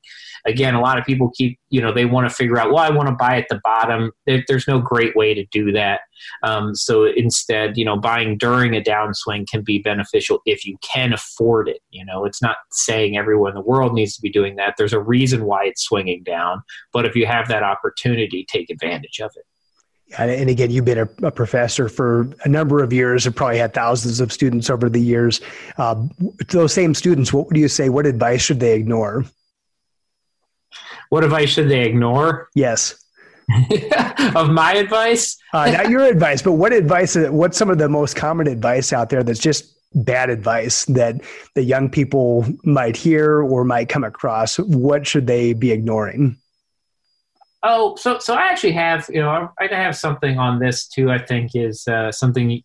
Again 0.46 0.74
a 0.74 0.80
lot 0.80 0.98
of 0.98 1.04
people 1.04 1.30
keep 1.34 1.58
you 1.70 1.80
know 1.80 1.92
they 1.92 2.04
want 2.04 2.28
to 2.28 2.34
figure 2.34 2.58
out 2.58 2.68
well 2.68 2.78
i 2.78 2.90
want 2.90 3.08
to 3.08 3.14
buy 3.14 3.36
at 3.36 3.48
the 3.48 3.60
bottom. 3.64 4.12
There's 4.26 4.68
no 4.68 4.80
great 4.80 5.16
way 5.16 5.34
to 5.34 5.44
do 5.46 5.72
that 5.72 6.00
um, 6.42 6.74
so 6.74 7.04
instead 7.04 7.76
you 7.76 7.84
know 7.84 7.96
buying 7.96 8.36
during 8.36 8.74
a 8.74 8.80
downswing 8.80 9.48
can 9.48 9.62
be 9.62 9.78
beneficial 9.78 10.40
if 10.46 10.64
you 10.64 10.76
can 10.82 11.12
afford 11.12 11.68
it 11.68 11.80
you 11.90 12.04
know 12.04 12.24
it's 12.24 12.42
not 12.42 12.56
saying 12.72 13.16
everyone 13.16 13.50
in 13.50 13.54
the 13.54 13.60
world 13.60 13.94
needs 13.94 14.14
to 14.14 14.22
be 14.22 14.30
doing 14.30 14.56
that 14.56 14.74
there's 14.76 14.92
a 14.92 15.00
reason 15.00 15.44
why 15.44 15.64
it's 15.64 15.82
swinging 15.82 16.22
down 16.22 16.62
but 16.92 17.04
if 17.04 17.14
you 17.14 17.26
have 17.26 17.48
that 17.48 17.62
opportunity 17.62 18.46
take 18.50 18.70
advantage 18.70 19.20
of 19.20 19.30
it 19.36 19.44
and 20.18 20.50
again, 20.50 20.70
you've 20.70 20.84
been 20.84 20.98
a, 20.98 21.26
a, 21.26 21.30
professor 21.30 21.88
for 21.88 22.28
a 22.44 22.48
number 22.48 22.82
of 22.82 22.92
years 22.92 23.26
and 23.26 23.34
probably 23.34 23.58
had 23.58 23.74
thousands 23.74 24.20
of 24.20 24.32
students 24.32 24.70
over 24.70 24.88
the 24.88 25.00
years. 25.00 25.40
Uh, 25.78 26.06
those 26.50 26.72
same 26.72 26.94
students, 26.94 27.32
what 27.32 27.46
would 27.46 27.56
you 27.56 27.68
say? 27.68 27.88
What 27.88 28.06
advice 28.06 28.42
should 28.42 28.60
they 28.60 28.74
ignore? 28.74 29.24
What 31.08 31.24
advice 31.24 31.50
should 31.50 31.68
they 31.68 31.84
ignore? 31.84 32.48
Yes. 32.54 33.02
of 34.34 34.50
my 34.50 34.74
advice? 34.74 35.36
Uh, 35.54 35.70
not 35.70 35.88
your 35.88 36.04
advice, 36.04 36.42
but 36.42 36.52
what 36.52 36.72
advice? 36.72 37.16
What's 37.16 37.56
some 37.56 37.70
of 37.70 37.78
the 37.78 37.88
most 37.88 38.16
common 38.16 38.46
advice 38.46 38.92
out 38.92 39.08
there 39.10 39.22
that's 39.22 39.38
just 39.38 39.70
bad 39.94 40.28
advice 40.28 40.84
that 40.86 41.20
the 41.54 41.62
young 41.62 41.88
people 41.88 42.46
might 42.64 42.96
hear 42.96 43.40
or 43.40 43.64
might 43.64 43.88
come 43.88 44.04
across? 44.04 44.58
What 44.58 45.06
should 45.06 45.26
they 45.26 45.52
be 45.52 45.70
ignoring? 45.72 46.36
Oh, 47.66 47.96
so 47.96 48.18
so 48.18 48.34
I 48.34 48.42
actually 48.42 48.72
have 48.72 49.08
you 49.08 49.20
know 49.20 49.48
I, 49.58 49.74
have 49.74 49.96
something 49.96 50.38
on 50.38 50.58
this 50.58 50.86
too. 50.86 51.10
I 51.10 51.18
think 51.18 51.52
is 51.54 51.88
uh, 51.88 52.12
something 52.12 52.62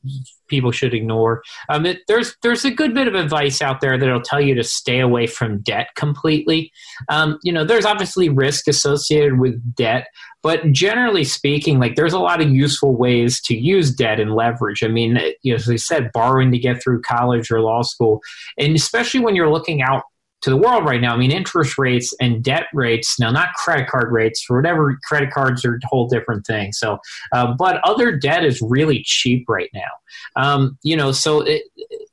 people 0.49 0.71
should 0.71 0.93
ignore. 0.93 1.41
Um, 1.69 1.85
it, 1.85 1.99
there's 2.09 2.35
there's 2.43 2.65
a 2.65 2.71
good 2.71 2.93
bit 2.93 3.07
of 3.07 3.15
advice 3.15 3.61
out 3.61 3.79
there 3.79 3.97
that'll 3.97 4.21
tell 4.21 4.41
you 4.41 4.55
to 4.55 4.63
stay 4.63 4.99
away 4.99 5.25
from 5.25 5.61
debt 5.61 5.87
completely. 5.95 6.73
Um, 7.07 7.39
you 7.43 7.53
know, 7.53 7.63
there's 7.63 7.85
obviously 7.85 8.27
risk 8.27 8.67
associated 8.67 9.39
with 9.39 9.73
debt, 9.73 10.07
but 10.43 10.69
generally 10.73 11.23
speaking, 11.23 11.79
like 11.79 11.95
there's 11.95 12.13
a 12.13 12.19
lot 12.19 12.41
of 12.41 12.49
useful 12.49 12.93
ways 12.93 13.41
to 13.43 13.55
use 13.57 13.95
debt 13.95 14.19
and 14.19 14.35
leverage. 14.35 14.83
I 14.83 14.89
mean, 14.89 15.17
you 15.43 15.53
know, 15.53 15.55
as 15.55 15.69
I 15.69 15.77
said, 15.77 16.11
borrowing 16.13 16.51
to 16.51 16.59
get 16.59 16.83
through 16.83 17.03
college 17.03 17.49
or 17.51 17.61
law 17.61 17.83
school, 17.83 18.19
and 18.57 18.75
especially 18.75 19.21
when 19.21 19.33
you're 19.33 19.49
looking 19.49 19.81
out 19.81 20.03
to 20.41 20.49
the 20.49 20.57
world 20.57 20.85
right 20.85 21.01
now. 21.01 21.13
I 21.13 21.17
mean, 21.17 21.31
interest 21.31 21.77
rates 21.77 22.13
and 22.21 22.43
debt 22.43 22.67
rates, 22.73 23.19
now 23.19 23.31
not 23.31 23.53
credit 23.53 23.87
card 23.87 24.11
rates, 24.11 24.43
for 24.43 24.57
whatever 24.57 24.97
credit 25.03 25.31
cards 25.31 25.65
are 25.65 25.75
a 25.75 25.87
whole 25.87 26.07
different 26.07 26.45
thing. 26.45 26.71
So, 26.71 26.97
uh, 27.33 27.53
but 27.57 27.81
other 27.83 28.15
debt 28.15 28.45
is 28.45 28.61
really 28.61 29.03
cheap 29.03 29.45
right 29.49 29.69
now. 29.73 29.89
Um, 30.35 30.77
you 30.83 30.95
know, 30.95 31.11
so, 31.11 31.41
it, 31.41 31.63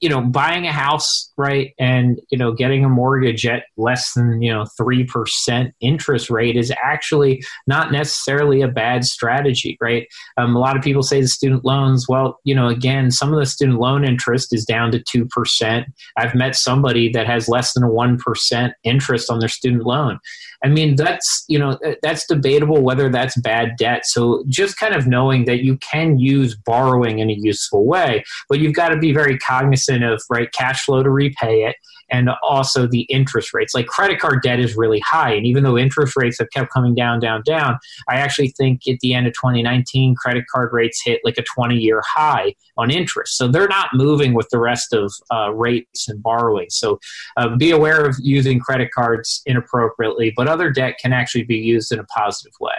you 0.00 0.08
know, 0.08 0.20
buying 0.20 0.66
a 0.66 0.72
house, 0.72 1.32
right, 1.36 1.74
and, 1.78 2.20
you 2.30 2.38
know, 2.38 2.52
getting 2.52 2.84
a 2.84 2.88
mortgage 2.88 3.46
at 3.46 3.64
less 3.76 4.12
than, 4.12 4.42
you 4.42 4.52
know, 4.52 4.64
3% 4.78 5.72
interest 5.80 6.30
rate 6.30 6.56
is 6.56 6.72
actually 6.82 7.42
not 7.66 7.92
necessarily 7.92 8.62
a 8.62 8.68
bad 8.68 9.04
strategy, 9.04 9.76
right? 9.80 10.06
Um, 10.36 10.56
a 10.56 10.58
lot 10.58 10.76
of 10.76 10.82
people 10.82 11.02
say 11.02 11.20
the 11.20 11.28
student 11.28 11.64
loans, 11.64 12.06
well, 12.08 12.40
you 12.44 12.54
know, 12.54 12.68
again, 12.68 13.10
some 13.10 13.32
of 13.32 13.38
the 13.38 13.46
student 13.46 13.78
loan 13.78 14.04
interest 14.04 14.54
is 14.54 14.64
down 14.64 14.90
to 14.92 15.00
2%. 15.00 15.84
I've 16.16 16.34
met 16.34 16.56
somebody 16.56 17.10
that 17.12 17.26
has 17.26 17.48
less 17.48 17.72
than 17.72 17.88
1 17.88 18.06
1% 18.06 18.72
interest 18.84 19.30
on 19.30 19.38
their 19.38 19.48
student 19.48 19.84
loan. 19.84 20.18
I 20.64 20.68
mean, 20.68 20.96
that's, 20.96 21.44
you 21.48 21.58
know, 21.58 21.78
that's 22.02 22.26
debatable 22.26 22.82
whether 22.82 23.08
that's 23.08 23.38
bad 23.40 23.76
debt. 23.78 24.06
So 24.06 24.44
just 24.48 24.78
kind 24.78 24.94
of 24.94 25.06
knowing 25.06 25.44
that 25.44 25.62
you 25.62 25.76
can 25.78 26.18
use 26.18 26.54
borrowing 26.54 27.18
in 27.18 27.30
a 27.30 27.36
useful 27.36 27.84
way, 27.84 28.24
but 28.48 28.58
you've 28.58 28.74
got 28.74 28.88
to 28.90 28.98
be 28.98 29.12
very 29.12 29.38
cognizant 29.38 30.04
of, 30.04 30.22
right, 30.30 30.50
cash 30.52 30.84
flow 30.84 31.02
to 31.02 31.10
repay 31.10 31.64
it 31.64 31.76
and 32.10 32.30
also 32.42 32.86
the 32.86 33.02
interest 33.02 33.52
rates. 33.52 33.74
Like 33.74 33.86
credit 33.86 34.18
card 34.18 34.42
debt 34.42 34.60
is 34.60 34.76
really 34.76 35.00
high. 35.00 35.32
And 35.32 35.46
even 35.46 35.64
though 35.64 35.78
interest 35.78 36.16
rates 36.16 36.38
have 36.38 36.50
kept 36.50 36.72
coming 36.72 36.94
down, 36.94 37.20
down, 37.20 37.42
down, 37.44 37.78
I 38.08 38.16
actually 38.16 38.48
think 38.48 38.86
at 38.88 39.00
the 39.00 39.14
end 39.14 39.26
of 39.26 39.32
2019, 39.34 40.14
credit 40.14 40.44
card 40.52 40.72
rates 40.72 41.02
hit 41.04 41.20
like 41.24 41.38
a 41.38 41.42
20 41.42 41.76
year 41.76 42.02
high 42.06 42.54
on 42.76 42.90
interest. 42.90 43.36
So 43.36 43.48
they're 43.48 43.68
not 43.68 43.88
moving 43.94 44.34
with 44.34 44.48
the 44.50 44.58
rest 44.58 44.92
of 44.92 45.12
uh, 45.32 45.52
rates 45.52 46.08
and 46.08 46.22
borrowing. 46.22 46.70
So 46.70 46.98
uh, 47.36 47.56
be 47.56 47.70
aware 47.70 48.04
of 48.04 48.16
using 48.20 48.60
credit 48.60 48.90
cards 48.92 49.42
inappropriately, 49.46 50.32
but 50.36 50.48
other 50.48 50.70
debt 50.70 50.98
can 51.00 51.12
actually 51.12 51.44
be 51.44 51.56
used 51.56 51.92
in 51.92 51.98
a 51.98 52.04
positive 52.04 52.52
way. 52.60 52.74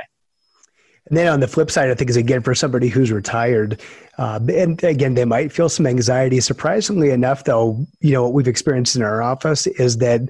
And 1.10 1.18
then 1.18 1.28
on 1.28 1.40
the 1.40 1.48
flip 1.48 1.72
side, 1.72 1.90
I 1.90 1.96
think 1.96 2.10
is 2.10 2.18
again 2.18 2.42
for 2.42 2.54
somebody 2.54 2.90
who's 2.90 3.12
retired, 3.12 3.82
uh, 4.18 4.40
and 4.50 4.84
again 4.84 5.14
they 5.14 5.26
might 5.26 5.52
feel 5.52 5.70
some 5.70 5.88
anxiety. 5.88 6.40
Surprisingly 6.42 7.12
enough, 7.12 7.46
though, 7.46 7.86
you 8.02 8.12
know 8.12 8.24
what 8.24 8.34
we've 8.34 8.48
experienced 8.48 8.96
in 8.96 9.04
our 9.04 9.22
office 9.22 9.68
is 9.68 9.98
that 9.98 10.22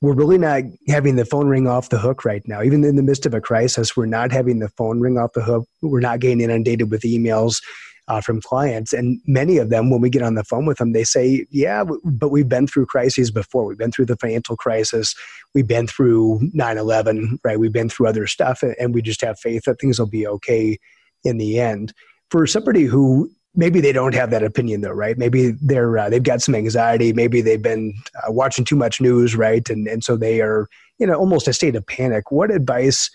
we're 0.00 0.14
really 0.14 0.38
not 0.38 0.64
having 0.88 1.16
the 1.16 1.24
phone 1.24 1.46
ring 1.46 1.66
off 1.66 1.88
the 1.88 1.98
hook 1.98 2.24
right 2.24 2.42
now. 2.46 2.62
Even 2.62 2.84
in 2.84 2.96
the 2.96 3.02
midst 3.02 3.26
of 3.26 3.32
a 3.32 3.40
crisis, 3.40 3.96
we're 3.96 4.06
not 4.06 4.32
having 4.32 4.58
the 4.58 4.68
phone 4.70 5.00
ring 5.00 5.16
off 5.16 5.32
the 5.34 5.42
hook. 5.42 5.66
We're 5.82 6.00
not 6.00 6.20
getting 6.20 6.40
inundated 6.40 6.90
with 6.90 7.02
emails 7.02 7.60
uh, 8.08 8.20
from 8.20 8.40
clients. 8.40 8.92
And 8.92 9.20
many 9.26 9.58
of 9.58 9.70
them, 9.70 9.90
when 9.90 10.00
we 10.00 10.10
get 10.10 10.22
on 10.22 10.34
the 10.34 10.44
phone 10.44 10.66
with 10.66 10.78
them, 10.78 10.92
they 10.92 11.04
say, 11.04 11.46
Yeah, 11.50 11.84
but 12.04 12.28
we've 12.28 12.48
been 12.48 12.66
through 12.66 12.86
crises 12.86 13.30
before. 13.30 13.64
We've 13.64 13.78
been 13.78 13.92
through 13.92 14.06
the 14.06 14.16
financial 14.16 14.56
crisis. 14.56 15.14
We've 15.54 15.66
been 15.66 15.86
through 15.86 16.50
9 16.52 16.78
11, 16.78 17.38
right? 17.44 17.58
We've 17.58 17.72
been 17.72 17.88
through 17.88 18.08
other 18.08 18.26
stuff. 18.26 18.62
And 18.78 18.94
we 18.94 19.02
just 19.02 19.20
have 19.22 19.38
faith 19.38 19.64
that 19.64 19.80
things 19.80 19.98
will 19.98 20.06
be 20.06 20.26
okay 20.26 20.78
in 21.24 21.38
the 21.38 21.58
end. 21.58 21.92
For 22.30 22.46
somebody 22.46 22.84
who 22.84 23.30
maybe 23.54 23.80
they 23.80 23.92
don't 23.92 24.14
have 24.14 24.30
that 24.30 24.42
opinion 24.42 24.80
though 24.80 24.90
right 24.90 25.16
maybe 25.16 25.52
they're 25.62 25.96
uh, 25.96 26.10
they've 26.10 26.24
got 26.24 26.42
some 26.42 26.56
anxiety 26.56 27.12
maybe 27.12 27.40
they've 27.40 27.62
been 27.62 27.94
uh, 28.16 28.32
watching 28.32 28.64
too 28.64 28.74
much 28.74 29.00
news 29.00 29.36
right 29.36 29.70
and 29.70 29.86
and 29.86 30.02
so 30.02 30.16
they 30.16 30.40
are 30.40 30.66
you 30.98 31.06
know 31.06 31.14
almost 31.14 31.46
a 31.46 31.52
state 31.52 31.76
of 31.76 31.86
panic 31.86 32.32
what 32.32 32.50
advice 32.50 33.10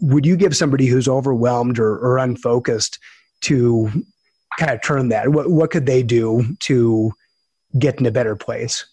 would 0.00 0.24
you 0.24 0.36
give 0.36 0.56
somebody 0.56 0.86
who's 0.86 1.08
overwhelmed 1.08 1.78
or, 1.78 1.98
or 1.98 2.18
unfocused 2.18 3.00
to 3.42 3.90
kind 4.58 4.72
of 4.72 4.82
turn 4.82 5.08
that? 5.08 5.30
What 5.30 5.50
what 5.50 5.70
could 5.70 5.86
they 5.86 6.02
do 6.02 6.56
to 6.60 7.12
get 7.78 8.00
in 8.00 8.06
a 8.06 8.10
better 8.10 8.36
place? 8.36 8.84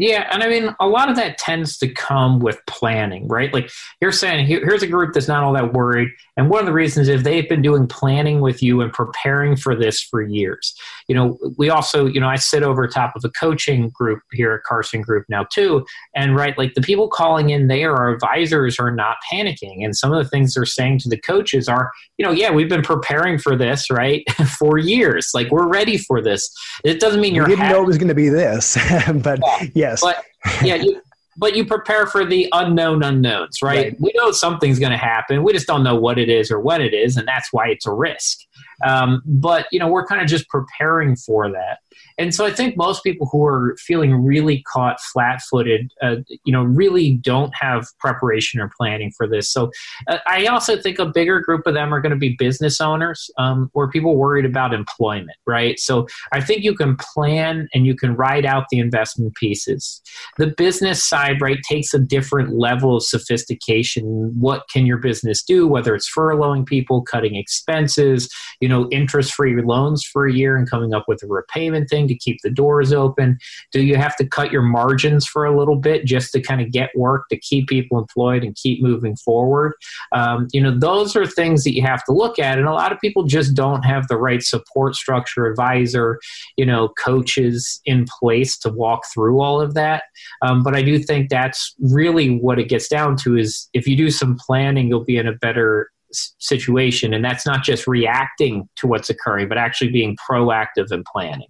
Yeah, 0.00 0.26
and 0.32 0.42
I 0.42 0.48
mean, 0.48 0.74
a 0.80 0.88
lot 0.88 1.10
of 1.10 1.16
that 1.16 1.36
tends 1.36 1.76
to 1.76 1.88
come 1.88 2.38
with 2.40 2.58
planning, 2.66 3.28
right? 3.28 3.52
Like 3.52 3.70
you're 4.00 4.12
saying, 4.12 4.46
here, 4.46 4.64
here's 4.64 4.82
a 4.82 4.86
group 4.86 5.12
that's 5.12 5.28
not 5.28 5.44
all 5.44 5.52
that 5.52 5.74
worried. 5.74 6.08
And 6.38 6.48
one 6.48 6.60
of 6.60 6.64
the 6.64 6.72
reasons 6.72 7.06
is 7.06 7.22
they've 7.22 7.46
been 7.46 7.60
doing 7.60 7.86
planning 7.86 8.40
with 8.40 8.62
you 8.62 8.80
and 8.80 8.90
preparing 8.90 9.56
for 9.56 9.76
this 9.76 10.00
for 10.00 10.22
years. 10.22 10.74
You 11.06 11.14
know, 11.14 11.38
we 11.58 11.68
also, 11.68 12.06
you 12.06 12.18
know, 12.18 12.28
I 12.28 12.36
sit 12.36 12.62
over 12.62 12.86
top 12.86 13.12
of 13.14 13.26
a 13.26 13.28
coaching 13.28 13.90
group 13.90 14.20
here 14.32 14.54
at 14.54 14.62
Carson 14.62 15.02
Group 15.02 15.26
now 15.28 15.44
too. 15.52 15.84
And 16.14 16.34
right, 16.34 16.56
like 16.56 16.72
the 16.72 16.80
people 16.80 17.10
calling 17.10 17.50
in 17.50 17.66
there, 17.66 17.94
our 17.94 18.08
advisors 18.08 18.78
are 18.78 18.90
not 18.90 19.18
panicking. 19.30 19.84
And 19.84 19.94
some 19.94 20.14
of 20.14 20.24
the 20.24 20.30
things 20.30 20.54
they're 20.54 20.64
saying 20.64 21.00
to 21.00 21.10
the 21.10 21.18
coaches 21.18 21.68
are, 21.68 21.92
you 22.16 22.24
know, 22.24 22.32
yeah, 22.32 22.50
we've 22.50 22.70
been 22.70 22.80
preparing 22.80 23.36
for 23.36 23.54
this, 23.54 23.90
right, 23.90 24.24
for 24.58 24.78
years. 24.78 25.32
Like 25.34 25.50
we're 25.50 25.68
ready 25.68 25.98
for 25.98 26.22
this. 26.22 26.50
It 26.84 27.00
doesn't 27.00 27.20
mean 27.20 27.34
you're. 27.34 27.44
We 27.44 27.56
didn't 27.56 27.68
know 27.68 27.82
it 27.82 27.86
was 27.86 27.98
going 27.98 28.08
to 28.08 28.14
be 28.14 28.30
this, 28.30 28.78
but 29.16 29.40
yeah. 29.74 29.89
Yes. 29.90 30.00
But 30.00 30.24
yeah, 30.64 30.76
you, 30.76 31.00
but 31.36 31.56
you 31.56 31.64
prepare 31.64 32.06
for 32.06 32.24
the 32.24 32.48
unknown 32.52 33.02
unknowns, 33.02 33.62
right? 33.62 33.76
right. 33.76 34.00
We 34.00 34.12
know 34.14 34.30
something's 34.30 34.78
going 34.78 34.92
to 34.92 34.98
happen. 34.98 35.42
We 35.42 35.52
just 35.52 35.66
don't 35.66 35.82
know 35.82 35.96
what 35.96 36.18
it 36.18 36.28
is 36.28 36.50
or 36.50 36.60
when 36.60 36.82
it 36.82 36.94
is, 36.94 37.16
and 37.16 37.26
that's 37.26 37.52
why 37.52 37.68
it's 37.68 37.86
a 37.86 37.92
risk. 37.92 38.38
Um, 38.86 39.22
but 39.24 39.66
you 39.72 39.78
know, 39.78 39.88
we're 39.88 40.06
kind 40.06 40.20
of 40.20 40.28
just 40.28 40.48
preparing 40.48 41.16
for 41.16 41.50
that. 41.52 41.78
And 42.18 42.34
so 42.34 42.46
I 42.46 42.50
think 42.50 42.76
most 42.76 43.02
people 43.02 43.28
who 43.30 43.44
are 43.46 43.76
feeling 43.78 44.14
really 44.14 44.62
caught 44.62 45.00
flat 45.00 45.40
footed, 45.42 45.92
uh, 46.02 46.16
you 46.44 46.52
know, 46.52 46.62
really 46.62 47.14
don't 47.14 47.52
have 47.54 47.86
preparation 47.98 48.60
or 48.60 48.70
planning 48.76 49.12
for 49.16 49.26
this. 49.26 49.50
So 49.50 49.70
uh, 50.08 50.18
I 50.26 50.46
also 50.46 50.80
think 50.80 50.98
a 50.98 51.06
bigger 51.06 51.40
group 51.40 51.66
of 51.66 51.74
them 51.74 51.92
are 51.94 52.00
going 52.00 52.10
to 52.10 52.18
be 52.18 52.36
business 52.38 52.80
owners 52.80 53.30
um, 53.38 53.70
or 53.74 53.90
people 53.90 54.16
worried 54.16 54.44
about 54.44 54.74
employment, 54.74 55.36
right? 55.46 55.78
So 55.78 56.06
I 56.32 56.40
think 56.40 56.62
you 56.62 56.74
can 56.74 56.96
plan 56.96 57.68
and 57.74 57.86
you 57.86 57.94
can 57.94 58.14
write 58.16 58.44
out 58.44 58.66
the 58.70 58.78
investment 58.78 59.34
pieces. 59.34 60.02
The 60.38 60.48
business 60.48 61.04
side, 61.04 61.40
right, 61.40 61.58
takes 61.68 61.94
a 61.94 61.98
different 61.98 62.58
level 62.58 62.96
of 62.96 63.02
sophistication. 63.02 64.32
What 64.38 64.64
can 64.72 64.86
your 64.86 64.98
business 64.98 65.42
do, 65.42 65.66
whether 65.66 65.94
it's 65.94 66.10
furloughing 66.10 66.66
people, 66.66 67.02
cutting 67.02 67.36
expenses, 67.36 68.28
you 68.60 68.68
know, 68.68 68.88
interest 68.90 69.34
free 69.34 69.60
loans 69.60 70.04
for 70.04 70.26
a 70.26 70.32
year 70.32 70.56
and 70.56 70.68
coming 70.70 70.94
up 70.94 71.04
with 71.08 71.22
a 71.22 71.26
repayment 71.26 71.88
thing 71.88 71.99
to 72.08 72.14
keep 72.14 72.38
the 72.42 72.50
doors 72.50 72.92
open? 72.92 73.38
Do 73.72 73.82
you 73.82 73.96
have 73.96 74.16
to 74.16 74.26
cut 74.26 74.52
your 74.52 74.62
margins 74.62 75.26
for 75.26 75.44
a 75.44 75.56
little 75.56 75.76
bit 75.76 76.04
just 76.04 76.32
to 76.32 76.40
kind 76.40 76.60
of 76.60 76.70
get 76.70 76.90
work 76.96 77.28
to 77.30 77.38
keep 77.38 77.68
people 77.68 77.98
employed 77.98 78.44
and 78.44 78.54
keep 78.54 78.82
moving 78.82 79.16
forward? 79.16 79.74
Um, 80.12 80.48
you 80.52 80.60
know, 80.60 80.76
those 80.76 81.16
are 81.16 81.26
things 81.26 81.64
that 81.64 81.74
you 81.74 81.82
have 81.82 82.04
to 82.04 82.12
look 82.12 82.38
at. 82.38 82.58
And 82.58 82.66
a 82.66 82.72
lot 82.72 82.92
of 82.92 83.00
people 83.00 83.24
just 83.24 83.54
don't 83.54 83.82
have 83.82 84.08
the 84.08 84.16
right 84.16 84.42
support 84.42 84.94
structure, 84.94 85.46
advisor, 85.46 86.18
you 86.56 86.66
know, 86.66 86.88
coaches 86.98 87.80
in 87.84 88.06
place 88.20 88.58
to 88.58 88.70
walk 88.70 89.04
through 89.12 89.40
all 89.40 89.60
of 89.60 89.74
that. 89.74 90.04
Um, 90.42 90.62
but 90.62 90.74
I 90.74 90.82
do 90.82 90.98
think 90.98 91.28
that's 91.28 91.74
really 91.78 92.36
what 92.38 92.58
it 92.58 92.68
gets 92.68 92.88
down 92.88 93.16
to 93.18 93.36
is 93.36 93.68
if 93.72 93.86
you 93.86 93.96
do 93.96 94.10
some 94.10 94.36
planning, 94.38 94.88
you'll 94.88 95.04
be 95.04 95.16
in 95.16 95.26
a 95.26 95.32
better 95.34 95.90
situation 96.12 97.14
and 97.14 97.24
that's 97.24 97.46
not 97.46 97.62
just 97.62 97.86
reacting 97.86 98.68
to 98.76 98.86
what's 98.86 99.10
occurring 99.10 99.48
but 99.48 99.58
actually 99.58 99.90
being 99.90 100.16
proactive 100.28 100.90
and 100.90 101.04
planning 101.04 101.46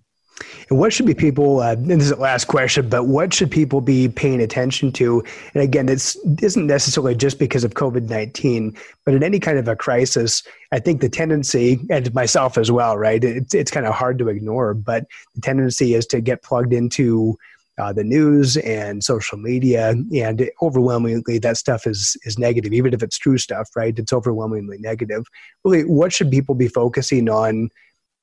and 0.68 0.78
what 0.78 0.92
should 0.92 1.06
be 1.06 1.14
people, 1.14 1.60
uh, 1.60 1.72
and 1.72 1.90
this 1.90 2.04
is 2.04 2.10
the 2.10 2.16
last 2.16 2.46
question, 2.46 2.88
but 2.88 3.04
what 3.04 3.32
should 3.34 3.50
people 3.50 3.80
be 3.80 4.08
paying 4.08 4.40
attention 4.40 4.92
to? 4.92 5.22
And 5.54 5.62
again, 5.62 5.86
this 5.86 6.16
isn't 6.42 6.66
necessarily 6.66 7.14
just 7.14 7.38
because 7.38 7.64
of 7.64 7.74
COVID 7.74 8.08
19, 8.08 8.76
but 9.04 9.14
in 9.14 9.22
any 9.22 9.40
kind 9.40 9.58
of 9.58 9.68
a 9.68 9.76
crisis, 9.76 10.42
I 10.72 10.78
think 10.78 11.00
the 11.00 11.08
tendency, 11.08 11.80
and 11.90 12.12
myself 12.14 12.56
as 12.56 12.70
well, 12.70 12.96
right? 12.96 13.22
It's, 13.22 13.54
it's 13.54 13.70
kind 13.70 13.86
of 13.86 13.94
hard 13.94 14.18
to 14.18 14.28
ignore, 14.28 14.74
but 14.74 15.06
the 15.34 15.40
tendency 15.40 15.94
is 15.94 16.06
to 16.06 16.20
get 16.20 16.42
plugged 16.42 16.72
into 16.72 17.36
uh, 17.78 17.92
the 17.92 18.04
news 18.04 18.56
and 18.58 19.02
social 19.02 19.38
media, 19.38 19.90
and 19.90 20.50
overwhelmingly 20.60 21.38
that 21.38 21.56
stuff 21.56 21.86
is 21.86 22.16
is 22.24 22.38
negative. 22.38 22.74
Even 22.74 22.92
if 22.92 23.02
it's 23.02 23.16
true 23.16 23.38
stuff, 23.38 23.70
right? 23.74 23.98
It's 23.98 24.12
overwhelmingly 24.12 24.76
negative. 24.78 25.24
Really, 25.64 25.84
what 25.84 26.12
should 26.12 26.30
people 26.30 26.54
be 26.54 26.68
focusing 26.68 27.30
on 27.30 27.70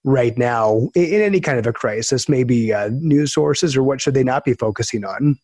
right 0.08 0.38
now 0.38 0.89
in 0.96 1.22
any 1.22 1.39
kind 1.39 1.60
of 1.60 1.67
a 1.67 1.74
crisis? 1.74 2.30
Maybe 2.30 2.74
uh, 2.74 2.89
news 2.91 3.34
sources, 3.34 3.76
or 3.76 3.84
what 3.84 4.02
should 4.02 4.13
they 4.13 4.24
not 4.24 4.46
be 4.46 4.54
focusing 4.54 5.04
on? 5.04 5.38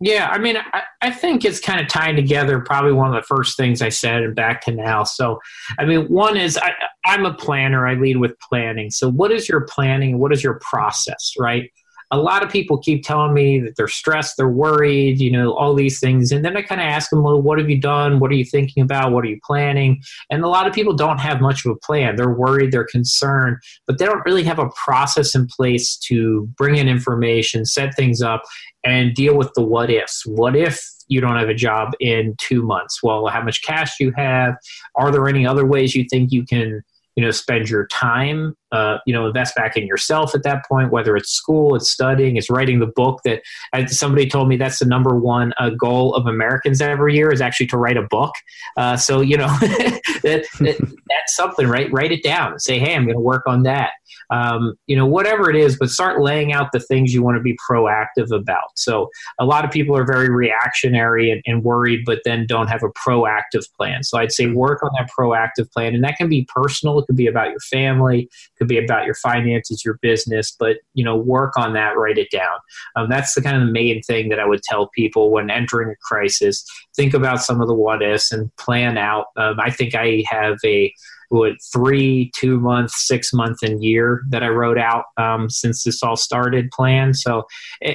Yeah, 0.00 0.28
I 0.28 0.38
mean, 0.38 0.56
I, 0.56 0.82
I, 1.02 1.10
think 1.12 1.44
it's 1.44 1.60
kind 1.60 1.80
of 1.80 1.86
tying 1.86 2.16
together 2.16 2.58
probably 2.60 2.92
one 2.92 3.08
of 3.08 3.14
the 3.14 3.26
first 3.26 3.56
things 3.56 3.80
I 3.80 3.90
said 3.90 4.22
and 4.22 4.34
back 4.34 4.60
to 4.62 4.72
now. 4.72 5.04
So, 5.04 5.38
I 5.78 5.84
mean, 5.84 6.06
one 6.06 6.36
is 6.36 6.58
I, 6.58 6.72
I'm 7.06 7.24
a 7.24 7.32
planner, 7.32 7.86
I 7.86 7.94
lead 7.94 8.16
with 8.16 8.32
planning. 8.40 8.90
So, 8.90 9.08
what 9.08 9.30
is 9.30 9.48
your 9.48 9.60
planning? 9.62 10.18
What 10.18 10.32
is 10.32 10.42
your 10.42 10.58
process, 10.60 11.32
right? 11.38 11.70
A 12.14 12.22
lot 12.22 12.44
of 12.44 12.50
people 12.50 12.78
keep 12.78 13.04
telling 13.04 13.34
me 13.34 13.58
that 13.60 13.76
they're 13.76 13.88
stressed, 13.88 14.36
they're 14.36 14.48
worried, 14.48 15.20
you 15.20 15.30
know, 15.30 15.52
all 15.54 15.74
these 15.74 15.98
things. 15.98 16.30
And 16.30 16.44
then 16.44 16.56
I 16.56 16.62
kind 16.62 16.80
of 16.80 16.86
ask 16.86 17.10
them, 17.10 17.22
well, 17.22 17.42
what 17.42 17.58
have 17.58 17.68
you 17.68 17.80
done? 17.80 18.20
What 18.20 18.30
are 18.30 18.34
you 18.34 18.44
thinking 18.44 18.82
about? 18.82 19.12
What 19.12 19.24
are 19.24 19.28
you 19.28 19.40
planning? 19.44 20.00
And 20.30 20.44
a 20.44 20.48
lot 20.48 20.66
of 20.66 20.72
people 20.72 20.94
don't 20.94 21.18
have 21.18 21.40
much 21.40 21.64
of 21.64 21.72
a 21.72 21.76
plan. 21.76 22.16
They're 22.16 22.30
worried, 22.30 22.72
they're 22.72 22.86
concerned, 22.86 23.56
but 23.86 23.98
they 23.98 24.06
don't 24.06 24.24
really 24.24 24.44
have 24.44 24.58
a 24.58 24.70
process 24.70 25.34
in 25.34 25.46
place 25.48 25.96
to 26.08 26.48
bring 26.56 26.76
in 26.76 26.88
information, 26.88 27.64
set 27.64 27.94
things 27.96 28.22
up, 28.22 28.42
and 28.84 29.14
deal 29.14 29.36
with 29.36 29.52
the 29.54 29.62
what 29.64 29.90
ifs. 29.90 30.24
What 30.24 30.54
if 30.54 30.80
you 31.08 31.20
don't 31.20 31.36
have 31.36 31.48
a 31.48 31.54
job 31.54 31.92
in 32.00 32.36
two 32.38 32.62
months? 32.62 33.02
Well, 33.02 33.26
how 33.26 33.42
much 33.42 33.62
cash 33.62 33.98
do 33.98 34.04
you 34.04 34.12
have? 34.16 34.54
Are 34.94 35.10
there 35.10 35.28
any 35.28 35.46
other 35.46 35.66
ways 35.66 35.94
you 35.94 36.04
think 36.10 36.32
you 36.32 36.44
can? 36.44 36.82
You 37.16 37.24
know 37.24 37.30
spend 37.30 37.68
your 37.68 37.86
time 37.88 38.56
uh, 38.72 38.98
you 39.06 39.12
know 39.12 39.26
invest 39.26 39.54
back 39.54 39.76
in 39.76 39.86
yourself 39.86 40.34
at 40.34 40.42
that 40.42 40.64
point 40.66 40.90
whether 40.90 41.16
it's 41.16 41.30
school 41.30 41.74
it's 41.74 41.90
studying 41.90 42.36
it's 42.36 42.50
writing 42.50 42.80
the 42.80 42.86
book 42.86 43.20
that 43.24 43.42
somebody 43.88 44.28
told 44.28 44.48
me 44.48 44.56
that's 44.56 44.78
the 44.78 44.84
number 44.84 45.18
one 45.18 45.52
uh, 45.58 45.70
goal 45.70 46.14
of 46.14 46.26
americans 46.26 46.80
every 46.80 47.14
year 47.14 47.32
is 47.32 47.40
actually 47.40 47.66
to 47.66 47.76
write 47.76 47.96
a 47.96 48.02
book. 48.02 48.34
Uh, 48.76 48.96
so 48.96 49.20
you 49.20 49.36
know 49.36 49.46
that, 49.60 50.44
that, 50.58 50.94
that's 51.08 51.36
something 51.36 51.66
right? 51.66 51.90
Write 51.92 52.12
it 52.12 52.22
down. 52.22 52.58
Say 52.58 52.78
hey 52.78 52.94
i'm 52.94 53.04
going 53.04 53.16
to 53.16 53.20
work 53.20 53.46
on 53.46 53.62
that 53.62 53.90
um, 54.30 54.74
you 54.86 54.96
know 54.96 55.06
whatever 55.06 55.50
it 55.50 55.56
is 55.56 55.78
but 55.78 55.90
start 55.90 56.20
laying 56.20 56.52
out 56.52 56.72
the 56.72 56.80
things 56.80 57.12
you 57.12 57.22
want 57.22 57.36
to 57.36 57.42
be 57.42 57.56
proactive 57.68 58.30
about. 58.34 58.76
So 58.76 59.10
a 59.38 59.44
lot 59.44 59.64
of 59.64 59.70
people 59.70 59.96
are 59.96 60.04
very 60.04 60.30
reactionary 60.30 61.30
and, 61.30 61.42
and 61.46 61.62
worried 61.62 62.02
but 62.04 62.20
then 62.24 62.46
don't 62.46 62.68
have 62.68 62.82
a 62.82 62.90
proactive 62.90 63.64
plan. 63.76 64.02
So 64.02 64.18
i'd 64.18 64.32
say 64.32 64.46
work 64.46 64.82
on 64.82 64.90
that 64.96 65.10
proactive 65.16 65.70
plan 65.72 65.94
and 65.94 66.04
that 66.04 66.16
can 66.16 66.28
be 66.28 66.48
personal 66.54 66.98
it 66.98 67.06
could 67.06 67.16
be 67.16 67.26
about 67.26 67.50
your 67.50 67.60
family 67.60 68.22
it 68.22 68.58
could 68.58 68.68
be 68.68 68.78
about 68.78 69.04
your 69.04 69.14
finances 69.14 69.84
your 69.84 69.98
business 70.02 70.54
but 70.58 70.78
you 70.94 71.04
know 71.04 71.16
work 71.16 71.56
on 71.56 71.72
that 71.74 71.96
write 71.96 72.18
it 72.18 72.30
down. 72.30 72.58
Um, 72.96 73.08
that's 73.08 73.34
the 73.34 73.42
kind 73.42 73.56
of 73.56 73.66
the 73.66 73.72
main 73.72 74.02
thing 74.02 74.28
that 74.28 74.40
i 74.40 74.46
would 74.46 74.62
tell 74.62 74.88
people 74.88 75.30
when 75.30 75.50
entering 75.50 75.90
a 75.90 75.96
crisis. 76.02 76.64
Think 76.96 77.14
about 77.14 77.42
some 77.42 77.60
of 77.60 77.68
the 77.68 77.74
what 77.74 78.02
ifs 78.02 78.32
and 78.32 78.54
plan 78.56 78.96
out. 78.98 79.26
Um, 79.36 79.58
i 79.60 79.70
think 79.70 79.94
i 79.94 80.24
have 80.28 80.58
a 80.64 80.92
what 81.28 81.54
three, 81.72 82.30
two 82.36 82.60
months, 82.60 83.06
six 83.06 83.32
months, 83.32 83.62
and 83.62 83.82
year 83.82 84.22
that 84.30 84.42
I 84.42 84.48
wrote 84.48 84.78
out 84.78 85.04
um, 85.16 85.50
since 85.50 85.84
this 85.84 86.02
all 86.02 86.16
started 86.16 86.70
plan. 86.70 87.14
So, 87.14 87.44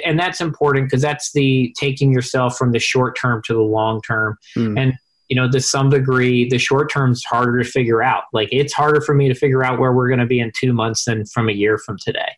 and 0.06 0.20
that's 0.20 0.42
important 0.42 0.88
because 0.88 1.02
that's 1.02 1.32
the 1.32 1.74
taking 1.80 2.14
yourself 2.14 2.58
from 2.58 2.72
the 2.72 2.80
short 2.80 3.18
term 3.20 3.42
to 3.46 3.54
the 3.54 3.62
long 3.62 4.02
term. 4.02 4.38
Mm. 4.56 4.80
And 4.80 4.94
you 5.30 5.36
know, 5.36 5.50
to 5.50 5.62
some 5.62 5.90
degree, 5.92 6.50
the 6.50 6.58
short 6.58 6.92
term 6.92 7.12
is 7.12 7.24
harder 7.24 7.64
to 7.64 7.70
figure 7.70 8.02
out. 8.02 8.24
Like 8.34 8.50
it's 8.52 8.74
harder 8.74 9.00
for 9.00 9.14
me 9.14 9.28
to 9.28 9.36
figure 9.36 9.64
out 9.64 9.80
where 9.80 9.94
we're 9.94 10.08
going 10.08 10.20
to 10.20 10.26
be 10.26 10.40
in 10.40 10.52
two 10.56 10.74
months 10.74 11.06
than 11.06 11.26
from 11.28 11.50
a 11.50 11.52
year 11.54 11.78
from 11.78 11.98
today. 12.00 12.32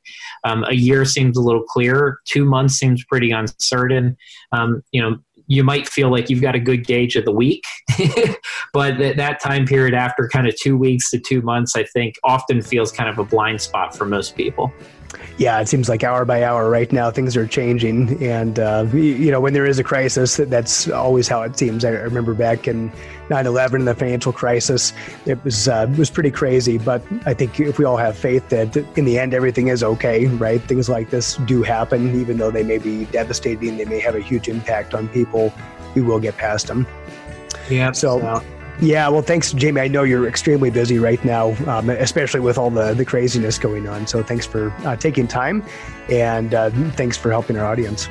Um, 0.43 0.65
a 0.65 0.73
year 0.73 1.05
seems 1.05 1.37
a 1.37 1.41
little 1.41 1.63
clearer. 1.63 2.19
Two 2.25 2.43
months 2.43 2.75
seems 2.75 3.03
pretty 3.05 3.31
uncertain. 3.31 4.17
Um, 4.51 4.83
you 4.91 5.01
know, 5.01 5.17
you 5.51 5.65
might 5.65 5.85
feel 5.85 6.09
like 6.09 6.29
you've 6.29 6.41
got 6.41 6.55
a 6.55 6.59
good 6.59 6.87
gauge 6.87 7.17
of 7.17 7.25
the 7.25 7.31
week, 7.31 7.65
but 8.73 8.95
th- 8.95 9.17
that 9.17 9.41
time 9.41 9.65
period 9.65 9.93
after 9.93 10.29
kind 10.29 10.47
of 10.47 10.55
two 10.55 10.77
weeks 10.77 11.11
to 11.11 11.19
two 11.19 11.41
months, 11.41 11.75
I 11.75 11.83
think 11.83 12.15
often 12.23 12.61
feels 12.61 12.89
kind 12.89 13.09
of 13.09 13.17
a 13.17 13.25
blind 13.25 13.59
spot 13.59 13.93
for 13.93 14.05
most 14.05 14.37
people. 14.37 14.71
Yeah, 15.37 15.59
it 15.59 15.67
seems 15.67 15.89
like 15.89 16.03
hour 16.03 16.25
by 16.25 16.43
hour 16.43 16.69
right 16.69 16.91
now 16.91 17.09
things 17.09 17.35
are 17.35 17.47
changing, 17.47 18.21
and 18.23 18.59
uh, 18.59 18.85
you 18.93 19.31
know 19.31 19.39
when 19.41 19.53
there 19.53 19.65
is 19.65 19.79
a 19.79 19.83
crisis, 19.83 20.37
that's 20.37 20.89
always 20.89 21.27
how 21.27 21.41
it 21.41 21.57
seems. 21.57 21.83
I 21.83 21.89
remember 21.89 22.33
back 22.33 22.67
in 22.67 22.91
9/11, 23.29 23.85
the 23.85 23.95
financial 23.95 24.33
crisis, 24.33 24.93
it 25.25 25.43
was 25.43 25.67
uh, 25.67 25.87
it 25.91 25.97
was 25.97 26.09
pretty 26.09 26.31
crazy. 26.31 26.77
But 26.77 27.01
I 27.25 27.33
think 27.33 27.59
if 27.59 27.79
we 27.79 27.85
all 27.85 27.97
have 27.97 28.17
faith 28.17 28.49
that 28.49 28.75
in 28.97 29.05
the 29.05 29.17
end 29.17 29.33
everything 29.33 29.67
is 29.67 29.83
okay, 29.83 30.27
right? 30.27 30.61
Things 30.61 30.89
like 30.89 31.09
this 31.09 31.37
do 31.37 31.63
happen, 31.63 32.19
even 32.19 32.37
though 32.37 32.51
they 32.51 32.63
may 32.63 32.77
be 32.77 33.05
devastating, 33.05 33.77
they 33.77 33.85
may 33.85 33.99
have 33.99 34.15
a 34.15 34.21
huge 34.21 34.47
impact 34.47 34.93
on 34.93 35.07
people. 35.09 35.53
We 35.95 36.01
will 36.01 36.19
get 36.19 36.37
past 36.37 36.67
them. 36.67 36.87
Yeah. 37.69 37.91
So. 37.91 38.19
so 38.19 38.43
yeah, 38.79 39.07
well, 39.09 39.21
thanks, 39.21 39.53
Jamie. 39.53 39.81
I 39.81 39.87
know 39.87 40.03
you're 40.03 40.27
extremely 40.27 40.69
busy 40.69 40.99
right 40.99 41.23
now, 41.23 41.55
um, 41.67 41.89
especially 41.89 42.39
with 42.39 42.57
all 42.57 42.69
the, 42.69 42.93
the 42.93 43.05
craziness 43.05 43.57
going 43.57 43.87
on. 43.87 44.07
So 44.07 44.23
thanks 44.23 44.45
for 44.45 44.71
uh, 44.85 44.95
taking 44.95 45.27
time 45.27 45.63
and 46.09 46.53
uh, 46.53 46.69
thanks 46.91 47.17
for 47.17 47.31
helping 47.31 47.57
our 47.57 47.65
audience. 47.65 48.09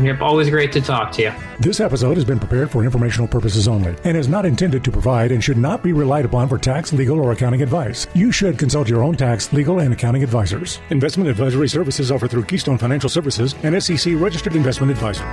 Yep, 0.00 0.20
always 0.20 0.50
great 0.50 0.72
to 0.72 0.80
talk 0.80 1.10
to 1.12 1.22
you. 1.22 1.32
This 1.58 1.80
episode 1.80 2.16
has 2.16 2.24
been 2.24 2.38
prepared 2.38 2.70
for 2.70 2.84
informational 2.84 3.26
purposes 3.26 3.66
only 3.66 3.96
and 4.04 4.16
is 4.16 4.28
not 4.28 4.44
intended 4.44 4.84
to 4.84 4.90
provide 4.92 5.32
and 5.32 5.42
should 5.42 5.56
not 5.56 5.82
be 5.82 5.92
relied 5.92 6.26
upon 6.26 6.48
for 6.48 6.58
tax, 6.58 6.92
legal, 6.92 7.18
or 7.18 7.32
accounting 7.32 7.62
advice. 7.62 8.06
You 8.14 8.30
should 8.30 8.58
consult 8.58 8.88
your 8.88 9.02
own 9.02 9.16
tax, 9.16 9.52
legal, 9.52 9.80
and 9.80 9.92
accounting 9.94 10.22
advisors. 10.22 10.80
Investment 10.90 11.30
advisory 11.30 11.68
services 11.68 12.12
offered 12.12 12.30
through 12.30 12.44
Keystone 12.44 12.78
Financial 12.78 13.08
Services 13.08 13.54
and 13.62 13.82
SEC 13.82 14.14
registered 14.16 14.54
investment 14.54 14.92
advisor. 14.92 15.24